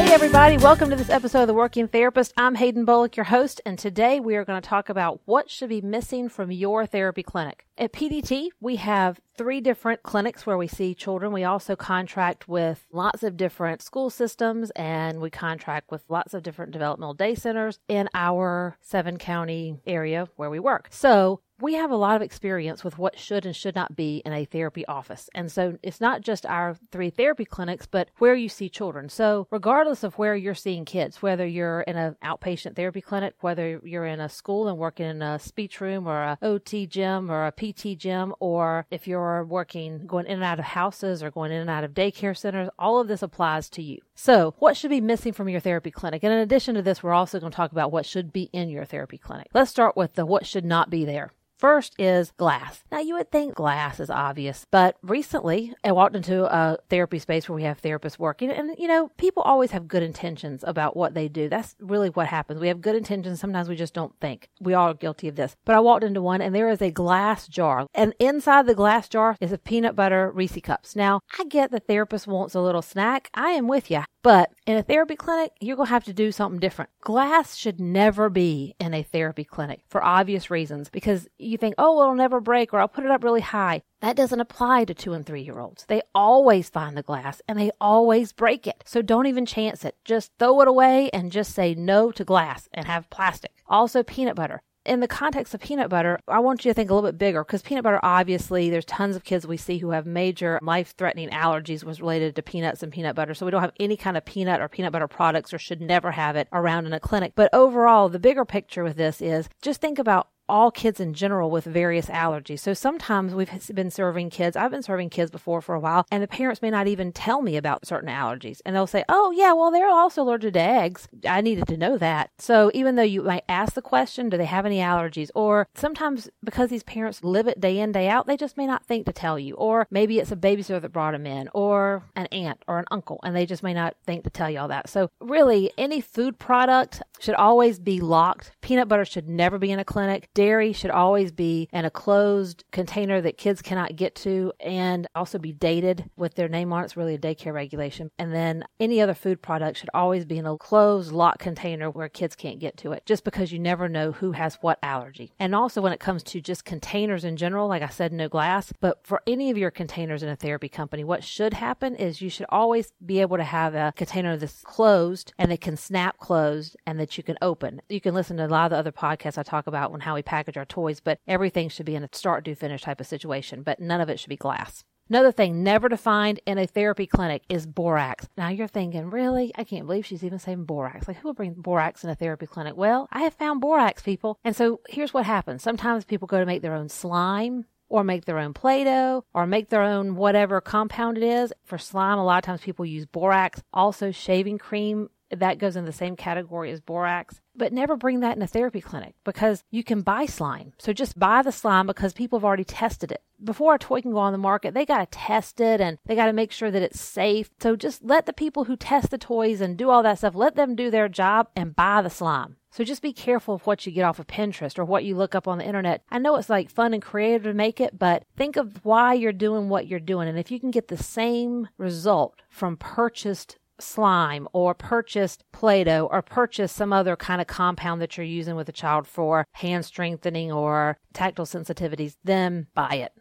Hey, 0.00 0.14
everybody, 0.14 0.56
welcome 0.56 0.88
to 0.88 0.96
this 0.96 1.10
episode 1.10 1.42
of 1.42 1.48
The 1.48 1.54
Working 1.54 1.86
Therapist. 1.86 2.32
I'm 2.34 2.54
Hayden 2.54 2.86
Bolick, 2.86 3.16
your 3.16 3.24
host, 3.24 3.60
and 3.66 3.78
today 3.78 4.18
we 4.18 4.34
are 4.34 4.46
going 4.46 4.60
to 4.60 4.66
talk 4.66 4.88
about 4.88 5.20
what 5.26 5.50
should 5.50 5.68
be 5.68 5.82
missing 5.82 6.30
from 6.30 6.50
your 6.50 6.86
therapy 6.86 7.22
clinic. 7.22 7.66
At 7.76 7.92
PDT, 7.92 8.48
we 8.60 8.76
have 8.76 9.20
three 9.36 9.60
different 9.60 10.02
clinics 10.02 10.46
where 10.46 10.56
we 10.56 10.68
see 10.68 10.94
children. 10.94 11.32
We 11.32 11.44
also 11.44 11.76
contract 11.76 12.48
with 12.48 12.86
lots 12.90 13.22
of 13.22 13.36
different 13.36 13.82
school 13.82 14.08
systems 14.08 14.70
and 14.70 15.20
we 15.20 15.28
contract 15.28 15.90
with 15.90 16.02
lots 16.08 16.32
of 16.32 16.42
different 16.42 16.72
developmental 16.72 17.14
day 17.14 17.34
centers 17.34 17.78
in 17.86 18.08
our 18.14 18.78
seven 18.80 19.18
county 19.18 19.80
area 19.86 20.28
where 20.36 20.50
we 20.50 20.58
work. 20.58 20.88
So 20.90 21.42
we 21.60 21.74
have 21.74 21.90
a 21.90 21.96
lot 21.96 22.16
of 22.16 22.22
experience 22.22 22.82
with 22.82 22.98
what 22.98 23.18
should 23.18 23.46
and 23.46 23.54
should 23.54 23.74
not 23.74 23.96
be 23.96 24.22
in 24.24 24.32
a 24.32 24.44
therapy 24.44 24.86
office. 24.86 25.28
And 25.34 25.50
so 25.50 25.78
it's 25.82 26.00
not 26.00 26.22
just 26.22 26.46
our 26.46 26.76
three 26.90 27.10
therapy 27.10 27.44
clinics, 27.44 27.86
but 27.86 28.10
where 28.18 28.34
you 28.34 28.48
see 28.48 28.68
children. 28.68 29.08
So 29.08 29.46
regardless 29.50 30.02
of 30.02 30.14
where 30.14 30.34
you're 30.34 30.54
seeing 30.54 30.84
kids, 30.84 31.22
whether 31.22 31.46
you're 31.46 31.82
in 31.82 31.96
an 31.96 32.16
outpatient 32.24 32.76
therapy 32.76 33.00
clinic, 33.00 33.34
whether 33.40 33.80
you're 33.84 34.06
in 34.06 34.20
a 34.20 34.28
school 34.28 34.68
and 34.68 34.78
working 34.78 35.06
in 35.06 35.22
a 35.22 35.38
speech 35.38 35.80
room 35.80 36.06
or 36.06 36.22
a 36.22 36.38
OT 36.42 36.86
gym 36.86 37.30
or 37.30 37.46
a 37.46 37.52
PT 37.52 37.98
gym, 37.98 38.34
or 38.40 38.86
if 38.90 39.06
you're 39.06 39.44
working 39.44 40.06
going 40.06 40.26
in 40.26 40.34
and 40.34 40.44
out 40.44 40.58
of 40.58 40.64
houses 40.64 41.22
or 41.22 41.30
going 41.30 41.52
in 41.52 41.60
and 41.60 41.70
out 41.70 41.84
of 41.84 41.92
daycare 41.92 42.36
centers, 42.36 42.68
all 42.78 43.00
of 43.00 43.08
this 43.08 43.22
applies 43.22 43.68
to 43.70 43.82
you. 43.82 44.00
So 44.14 44.54
what 44.58 44.76
should 44.76 44.90
be 44.90 45.00
missing 45.00 45.32
from 45.32 45.48
your 45.48 45.60
therapy 45.60 45.90
clinic? 45.90 46.22
And 46.22 46.32
in 46.32 46.38
addition 46.38 46.74
to 46.74 46.82
this, 46.82 47.02
we're 47.02 47.12
also 47.12 47.40
going 47.40 47.52
to 47.52 47.56
talk 47.56 47.72
about 47.72 47.92
what 47.92 48.06
should 48.06 48.32
be 48.32 48.50
in 48.52 48.68
your 48.68 48.84
therapy 48.84 49.18
clinic. 49.18 49.48
Let's 49.52 49.70
start 49.70 49.96
with 49.96 50.14
the 50.14 50.26
what 50.26 50.46
should 50.46 50.64
not 50.64 50.90
be 50.90 51.04
there. 51.04 51.32
First 51.60 51.94
is 51.98 52.30
glass. 52.38 52.84
Now, 52.90 53.00
you 53.00 53.16
would 53.16 53.30
think 53.30 53.54
glass 53.54 54.00
is 54.00 54.08
obvious, 54.08 54.64
but 54.70 54.96
recently 55.02 55.74
I 55.84 55.92
walked 55.92 56.16
into 56.16 56.44
a 56.46 56.78
therapy 56.88 57.18
space 57.18 57.50
where 57.50 57.56
we 57.56 57.64
have 57.64 57.82
therapists 57.82 58.18
working, 58.18 58.50
and 58.50 58.74
you 58.78 58.88
know, 58.88 59.08
people 59.18 59.42
always 59.42 59.72
have 59.72 59.86
good 59.86 60.02
intentions 60.02 60.64
about 60.66 60.96
what 60.96 61.12
they 61.12 61.28
do. 61.28 61.50
That's 61.50 61.76
really 61.78 62.08
what 62.08 62.28
happens. 62.28 62.60
We 62.60 62.68
have 62.68 62.80
good 62.80 62.96
intentions. 62.96 63.40
Sometimes 63.40 63.68
we 63.68 63.76
just 63.76 63.92
don't 63.92 64.18
think. 64.22 64.48
We 64.58 64.72
all 64.72 64.88
are 64.88 64.94
guilty 64.94 65.28
of 65.28 65.36
this. 65.36 65.54
But 65.66 65.76
I 65.76 65.80
walked 65.80 66.02
into 66.02 66.22
one, 66.22 66.40
and 66.40 66.54
there 66.54 66.70
is 66.70 66.80
a 66.80 66.90
glass 66.90 67.46
jar, 67.46 67.86
and 67.92 68.14
inside 68.18 68.66
the 68.66 68.74
glass 68.74 69.06
jar 69.06 69.36
is 69.38 69.52
a 69.52 69.58
peanut 69.58 69.94
butter 69.94 70.30
Reese 70.30 70.58
cups. 70.62 70.96
Now, 70.96 71.20
I 71.38 71.44
get 71.44 71.70
the 71.70 71.80
therapist 71.80 72.26
wants 72.26 72.54
a 72.54 72.62
little 72.62 72.80
snack. 72.80 73.28
I 73.34 73.50
am 73.50 73.68
with 73.68 73.90
you. 73.90 74.04
But 74.22 74.50
in 74.66 74.76
a 74.76 74.82
therapy 74.82 75.16
clinic, 75.16 75.52
you're 75.60 75.76
going 75.76 75.86
to 75.86 75.92
have 75.92 76.04
to 76.04 76.12
do 76.12 76.30
something 76.30 76.60
different. 76.60 76.90
Glass 77.00 77.56
should 77.56 77.80
never 77.80 78.28
be 78.28 78.74
in 78.78 78.92
a 78.92 79.02
therapy 79.02 79.44
clinic 79.44 79.80
for 79.88 80.04
obvious 80.04 80.50
reasons 80.50 80.90
because 80.90 81.26
you 81.50 81.58
think, 81.58 81.74
oh, 81.78 82.00
it'll 82.02 82.14
never 82.14 82.40
break 82.40 82.72
or 82.72 82.80
I'll 82.80 82.88
put 82.88 83.04
it 83.04 83.10
up 83.10 83.24
really 83.24 83.40
high. 83.40 83.82
That 84.00 84.16
doesn't 84.16 84.40
apply 84.40 84.84
to 84.84 84.94
two 84.94 85.12
and 85.12 85.26
three 85.26 85.42
year 85.42 85.58
olds. 85.58 85.84
They 85.86 86.02
always 86.14 86.70
find 86.70 86.96
the 86.96 87.02
glass 87.02 87.42
and 87.46 87.58
they 87.58 87.70
always 87.80 88.32
break 88.32 88.66
it. 88.66 88.82
So 88.86 89.02
don't 89.02 89.26
even 89.26 89.46
chance 89.46 89.84
it. 89.84 89.96
Just 90.04 90.32
throw 90.38 90.60
it 90.62 90.68
away 90.68 91.10
and 91.12 91.32
just 91.32 91.54
say 91.54 91.74
no 91.74 92.10
to 92.12 92.24
glass 92.24 92.68
and 92.72 92.86
have 92.86 93.10
plastic. 93.10 93.52
Also, 93.66 94.02
peanut 94.02 94.36
butter 94.36 94.62
in 94.86 95.00
the 95.00 95.08
context 95.08 95.52
of 95.54 95.60
peanut 95.60 95.90
butter, 95.90 96.18
I 96.26 96.38
want 96.38 96.64
you 96.64 96.70
to 96.70 96.74
think 96.74 96.90
a 96.90 96.94
little 96.94 97.08
bit 97.08 97.18
bigger 97.18 97.44
because 97.44 97.62
peanut 97.62 97.84
butter, 97.84 98.00
obviously, 98.02 98.70
there's 98.70 98.84
tons 98.86 99.14
of 99.14 99.24
kids 99.24 99.46
we 99.46 99.56
see 99.56 99.78
who 99.78 99.90
have 99.90 100.06
major 100.06 100.58
life 100.62 100.94
threatening 100.96 101.28
allergies 101.30 101.84
was 101.84 102.00
related 102.00 102.34
to 102.36 102.42
peanuts 102.42 102.82
and 102.82 102.92
peanut 102.92 103.14
butter. 103.14 103.34
So 103.34 103.44
we 103.44 103.52
don't 103.52 103.60
have 103.60 103.74
any 103.78 103.96
kind 103.96 104.16
of 104.16 104.24
peanut 104.24 104.60
or 104.60 104.68
peanut 104.68 104.92
butter 104.92 105.08
products 105.08 105.52
or 105.52 105.58
should 105.58 105.80
never 105.80 106.12
have 106.12 106.34
it 106.36 106.48
around 106.52 106.86
in 106.86 106.92
a 106.92 107.00
clinic. 107.00 107.32
But 107.34 107.52
overall, 107.52 108.08
the 108.08 108.18
bigger 108.18 108.44
picture 108.44 108.82
with 108.82 108.96
this 108.96 109.20
is 109.20 109.48
just 109.60 109.80
think 109.80 109.98
about 109.98 110.28
all 110.50 110.70
kids 110.70 111.00
in 111.00 111.14
general 111.14 111.50
with 111.50 111.64
various 111.64 112.06
allergies. 112.06 112.58
So 112.58 112.74
sometimes 112.74 113.34
we've 113.34 113.50
been 113.74 113.90
serving 113.90 114.30
kids, 114.30 114.56
I've 114.56 114.70
been 114.70 114.82
serving 114.82 115.10
kids 115.10 115.30
before 115.30 115.60
for 115.60 115.74
a 115.74 115.80
while, 115.80 116.06
and 116.10 116.22
the 116.22 116.28
parents 116.28 116.60
may 116.60 116.70
not 116.70 116.88
even 116.88 117.12
tell 117.12 117.40
me 117.40 117.56
about 117.56 117.86
certain 117.86 118.10
allergies. 118.10 118.60
And 118.66 118.74
they'll 118.74 118.86
say, 118.86 119.04
oh, 119.08 119.30
yeah, 119.30 119.52
well, 119.52 119.70
they're 119.70 119.88
also 119.88 120.22
allergic 120.22 120.54
to 120.54 120.60
eggs. 120.60 121.08
I 121.26 121.40
needed 121.40 121.68
to 121.68 121.76
know 121.76 121.96
that. 121.98 122.30
So 122.38 122.70
even 122.74 122.96
though 122.96 123.02
you 123.02 123.22
might 123.22 123.44
ask 123.48 123.74
the 123.74 123.82
question, 123.82 124.28
do 124.28 124.36
they 124.36 124.44
have 124.44 124.66
any 124.66 124.78
allergies? 124.78 125.30
Or 125.34 125.68
sometimes 125.74 126.28
because 126.42 126.70
these 126.70 126.82
parents 126.82 127.22
live 127.22 127.46
it 127.46 127.60
day 127.60 127.78
in, 127.78 127.92
day 127.92 128.08
out, 128.08 128.26
they 128.26 128.36
just 128.36 128.56
may 128.56 128.66
not 128.66 128.84
think 128.84 129.06
to 129.06 129.12
tell 129.12 129.38
you. 129.38 129.54
Or 129.54 129.86
maybe 129.90 130.18
it's 130.18 130.32
a 130.32 130.36
babysitter 130.36 130.82
that 130.82 130.92
brought 130.92 131.12
them 131.12 131.26
in, 131.26 131.48
or 131.54 132.02
an 132.16 132.26
aunt 132.26 132.62
or 132.66 132.78
an 132.78 132.86
uncle, 132.90 133.20
and 133.22 133.36
they 133.36 133.46
just 133.46 133.62
may 133.62 133.74
not 133.74 133.94
think 134.04 134.24
to 134.24 134.30
tell 134.30 134.50
you 134.50 134.58
all 134.58 134.68
that. 134.68 134.88
So 134.88 135.10
really, 135.20 135.70
any 135.78 136.00
food 136.00 136.38
product 136.38 137.02
should 137.20 137.34
always 137.34 137.78
be 137.78 138.00
locked. 138.00 138.52
Peanut 138.60 138.88
butter 138.88 139.04
should 139.04 139.28
never 139.28 139.58
be 139.58 139.70
in 139.70 139.78
a 139.78 139.84
clinic 139.84 140.28
dairy 140.40 140.72
should 140.72 140.90
always 140.90 141.30
be 141.30 141.68
in 141.70 141.84
a 141.84 141.90
closed 141.90 142.64
container 142.72 143.20
that 143.20 143.36
kids 143.36 143.60
cannot 143.60 143.94
get 143.94 144.14
to 144.14 144.50
and 144.58 145.06
also 145.14 145.38
be 145.38 145.52
dated 145.52 146.08
with 146.16 146.34
their 146.34 146.48
name 146.48 146.72
on 146.72 146.80
it. 146.80 146.86
It's 146.86 146.96
really 146.96 147.16
a 147.16 147.18
daycare 147.18 147.52
regulation. 147.52 148.10
And 148.18 148.32
then 148.32 148.64
any 148.80 149.02
other 149.02 149.12
food 149.12 149.42
product 149.42 149.76
should 149.76 149.90
always 149.92 150.24
be 150.24 150.38
in 150.38 150.46
a 150.46 150.56
closed, 150.56 151.12
locked 151.12 151.40
container 151.40 151.90
where 151.90 152.08
kids 152.08 152.34
can't 152.34 152.58
get 152.58 152.78
to 152.78 152.92
it, 152.92 153.04
just 153.04 153.22
because 153.22 153.52
you 153.52 153.58
never 153.58 153.86
know 153.86 154.12
who 154.12 154.32
has 154.32 154.56
what 154.62 154.78
allergy. 154.82 155.30
And 155.38 155.54
also 155.54 155.82
when 155.82 155.92
it 155.92 156.00
comes 156.00 156.22
to 156.22 156.40
just 156.40 156.64
containers 156.64 157.22
in 157.22 157.36
general, 157.36 157.68
like 157.68 157.82
I 157.82 157.88
said, 157.88 158.10
no 158.10 158.26
glass, 158.30 158.72
but 158.80 159.06
for 159.06 159.20
any 159.26 159.50
of 159.50 159.58
your 159.58 159.70
containers 159.70 160.22
in 160.22 160.30
a 160.30 160.36
therapy 160.36 160.70
company, 160.70 161.04
what 161.04 161.22
should 161.22 161.52
happen 161.52 161.94
is 161.94 162.22
you 162.22 162.30
should 162.30 162.46
always 162.48 162.94
be 163.04 163.20
able 163.20 163.36
to 163.36 163.44
have 163.44 163.74
a 163.74 163.92
container 163.94 164.38
that's 164.38 164.62
closed 164.62 165.34
and 165.36 165.52
it 165.52 165.60
can 165.60 165.76
snap 165.76 166.16
closed 166.16 166.78
and 166.86 166.98
that 166.98 167.18
you 167.18 167.22
can 167.22 167.36
open. 167.42 167.82
You 167.90 168.00
can 168.00 168.14
listen 168.14 168.38
to 168.38 168.46
a 168.46 168.48
lot 168.48 168.64
of 168.64 168.70
the 168.70 168.78
other 168.78 168.90
podcasts 168.90 169.36
I 169.36 169.42
talk 169.42 169.66
about 169.66 169.92
when 169.92 170.00
how 170.00 170.14
we 170.14 170.22
package 170.30 170.56
our 170.56 170.64
toys, 170.64 171.00
but 171.00 171.18
everything 171.26 171.68
should 171.68 171.86
be 171.86 171.96
in 171.96 172.04
a 172.04 172.08
start, 172.12 172.44
do, 172.44 172.54
finish 172.54 172.82
type 172.82 173.00
of 173.00 173.06
situation, 173.06 173.62
but 173.62 173.80
none 173.80 174.00
of 174.00 174.08
it 174.08 174.20
should 174.20 174.30
be 174.30 174.36
glass. 174.36 174.84
Another 175.08 175.32
thing 175.32 175.64
never 175.64 175.88
to 175.88 175.96
find 175.96 176.38
in 176.46 176.56
a 176.56 176.68
therapy 176.68 177.04
clinic 177.04 177.42
is 177.48 177.66
borax. 177.66 178.28
Now 178.36 178.48
you're 178.48 178.68
thinking, 178.68 179.10
really? 179.10 179.50
I 179.56 179.64
can't 179.64 179.86
believe 179.88 180.06
she's 180.06 180.22
even 180.22 180.38
saying 180.38 180.66
borax. 180.66 181.08
Like, 181.08 181.16
who 181.16 181.28
would 181.28 181.36
bring 181.36 181.54
borax 181.54 182.04
in 182.04 182.10
a 182.10 182.14
therapy 182.14 182.46
clinic? 182.46 182.76
Well, 182.76 183.08
I 183.10 183.22
have 183.22 183.34
found 183.34 183.60
borax, 183.60 184.02
people. 184.02 184.38
And 184.44 184.54
so 184.54 184.82
here's 184.88 185.12
what 185.12 185.26
happens. 185.26 185.64
Sometimes 185.64 186.04
people 186.04 186.28
go 186.28 186.38
to 186.38 186.46
make 186.46 186.62
their 186.62 186.74
own 186.74 186.88
slime 186.88 187.64
or 187.88 188.04
make 188.04 188.24
their 188.24 188.38
own 188.38 188.54
Play 188.54 188.84
Doh 188.84 189.24
or 189.34 189.48
make 189.48 189.68
their 189.68 189.82
own 189.82 190.14
whatever 190.14 190.60
compound 190.60 191.16
it 191.16 191.24
is. 191.24 191.52
For 191.64 191.76
slime, 191.76 192.18
a 192.18 192.24
lot 192.24 192.38
of 192.38 192.44
times 192.44 192.60
people 192.60 192.86
use 192.86 193.04
borax. 193.04 193.60
Also, 193.74 194.12
shaving 194.12 194.58
cream 194.58 195.10
that 195.30 195.58
goes 195.58 195.76
in 195.76 195.84
the 195.84 195.92
same 195.92 196.16
category 196.16 196.70
as 196.70 196.80
borax. 196.80 197.40
But 197.54 197.72
never 197.72 197.96
bring 197.96 198.20
that 198.20 198.36
in 198.36 198.42
a 198.42 198.46
therapy 198.46 198.80
clinic 198.80 199.14
because 199.24 199.64
you 199.70 199.84
can 199.84 200.02
buy 200.02 200.26
slime. 200.26 200.72
So 200.78 200.92
just 200.92 201.18
buy 201.18 201.42
the 201.42 201.52
slime 201.52 201.86
because 201.86 202.12
people 202.12 202.38
have 202.38 202.44
already 202.44 202.64
tested 202.64 203.12
it. 203.12 203.22
Before 203.42 203.74
a 203.74 203.78
toy 203.78 204.02
can 204.02 204.12
go 204.12 204.18
on 204.18 204.32
the 204.32 204.38
market, 204.38 204.74
they 204.74 204.86
got 204.86 204.98
to 204.98 205.18
test 205.18 205.60
it 205.60 205.80
and 205.80 205.98
they 206.06 206.14
got 206.14 206.26
to 206.26 206.32
make 206.32 206.52
sure 206.52 206.70
that 206.70 206.82
it's 206.82 207.00
safe. 207.00 207.50
So 207.60 207.76
just 207.76 208.04
let 208.04 208.26
the 208.26 208.32
people 208.32 208.64
who 208.64 208.76
test 208.76 209.10
the 209.10 209.18
toys 209.18 209.60
and 209.60 209.76
do 209.76 209.90
all 209.90 210.02
that 210.02 210.18
stuff, 210.18 210.34
let 210.34 210.56
them 210.56 210.74
do 210.74 210.90
their 210.90 211.08
job 211.08 211.48
and 211.56 211.76
buy 211.76 212.02
the 212.02 212.10
slime. 212.10 212.56
So 212.72 212.84
just 212.84 213.02
be 213.02 213.12
careful 213.12 213.54
of 213.54 213.66
what 213.66 213.84
you 213.84 213.90
get 213.90 214.04
off 214.04 214.20
of 214.20 214.28
Pinterest 214.28 214.78
or 214.78 214.84
what 214.84 215.04
you 215.04 215.16
look 215.16 215.34
up 215.34 215.48
on 215.48 215.58
the 215.58 215.66
internet. 215.66 216.04
I 216.08 216.18
know 216.18 216.36
it's 216.36 216.48
like 216.48 216.70
fun 216.70 216.94
and 216.94 217.02
creative 217.02 217.42
to 217.42 217.52
make 217.52 217.80
it, 217.80 217.98
but 217.98 218.24
think 218.36 218.56
of 218.56 218.84
why 218.84 219.14
you're 219.14 219.32
doing 219.32 219.68
what 219.68 219.88
you're 219.88 219.98
doing. 219.98 220.28
And 220.28 220.38
if 220.38 220.52
you 220.52 220.60
can 220.60 220.70
get 220.70 220.86
the 220.86 220.96
same 220.96 221.68
result 221.78 222.40
from 222.48 222.76
purchased 222.76 223.58
slime 223.82 224.48
or 224.52 224.74
purchased 224.74 225.44
Play 225.52 225.84
Doh 225.84 226.08
or 226.10 226.22
purchased 226.22 226.76
some 226.76 226.92
other 226.92 227.16
kind 227.16 227.40
of 227.40 227.46
compound 227.46 228.00
that 228.00 228.16
you're 228.16 228.26
using 228.26 228.56
with 228.56 228.68
a 228.68 228.72
child 228.72 229.06
for 229.06 229.46
hand 229.52 229.84
strengthening 229.84 230.52
or 230.52 230.98
tactile 231.12 231.46
sensitivities, 231.46 232.16
then 232.24 232.66
buy 232.74 232.94
it. 232.94 233.12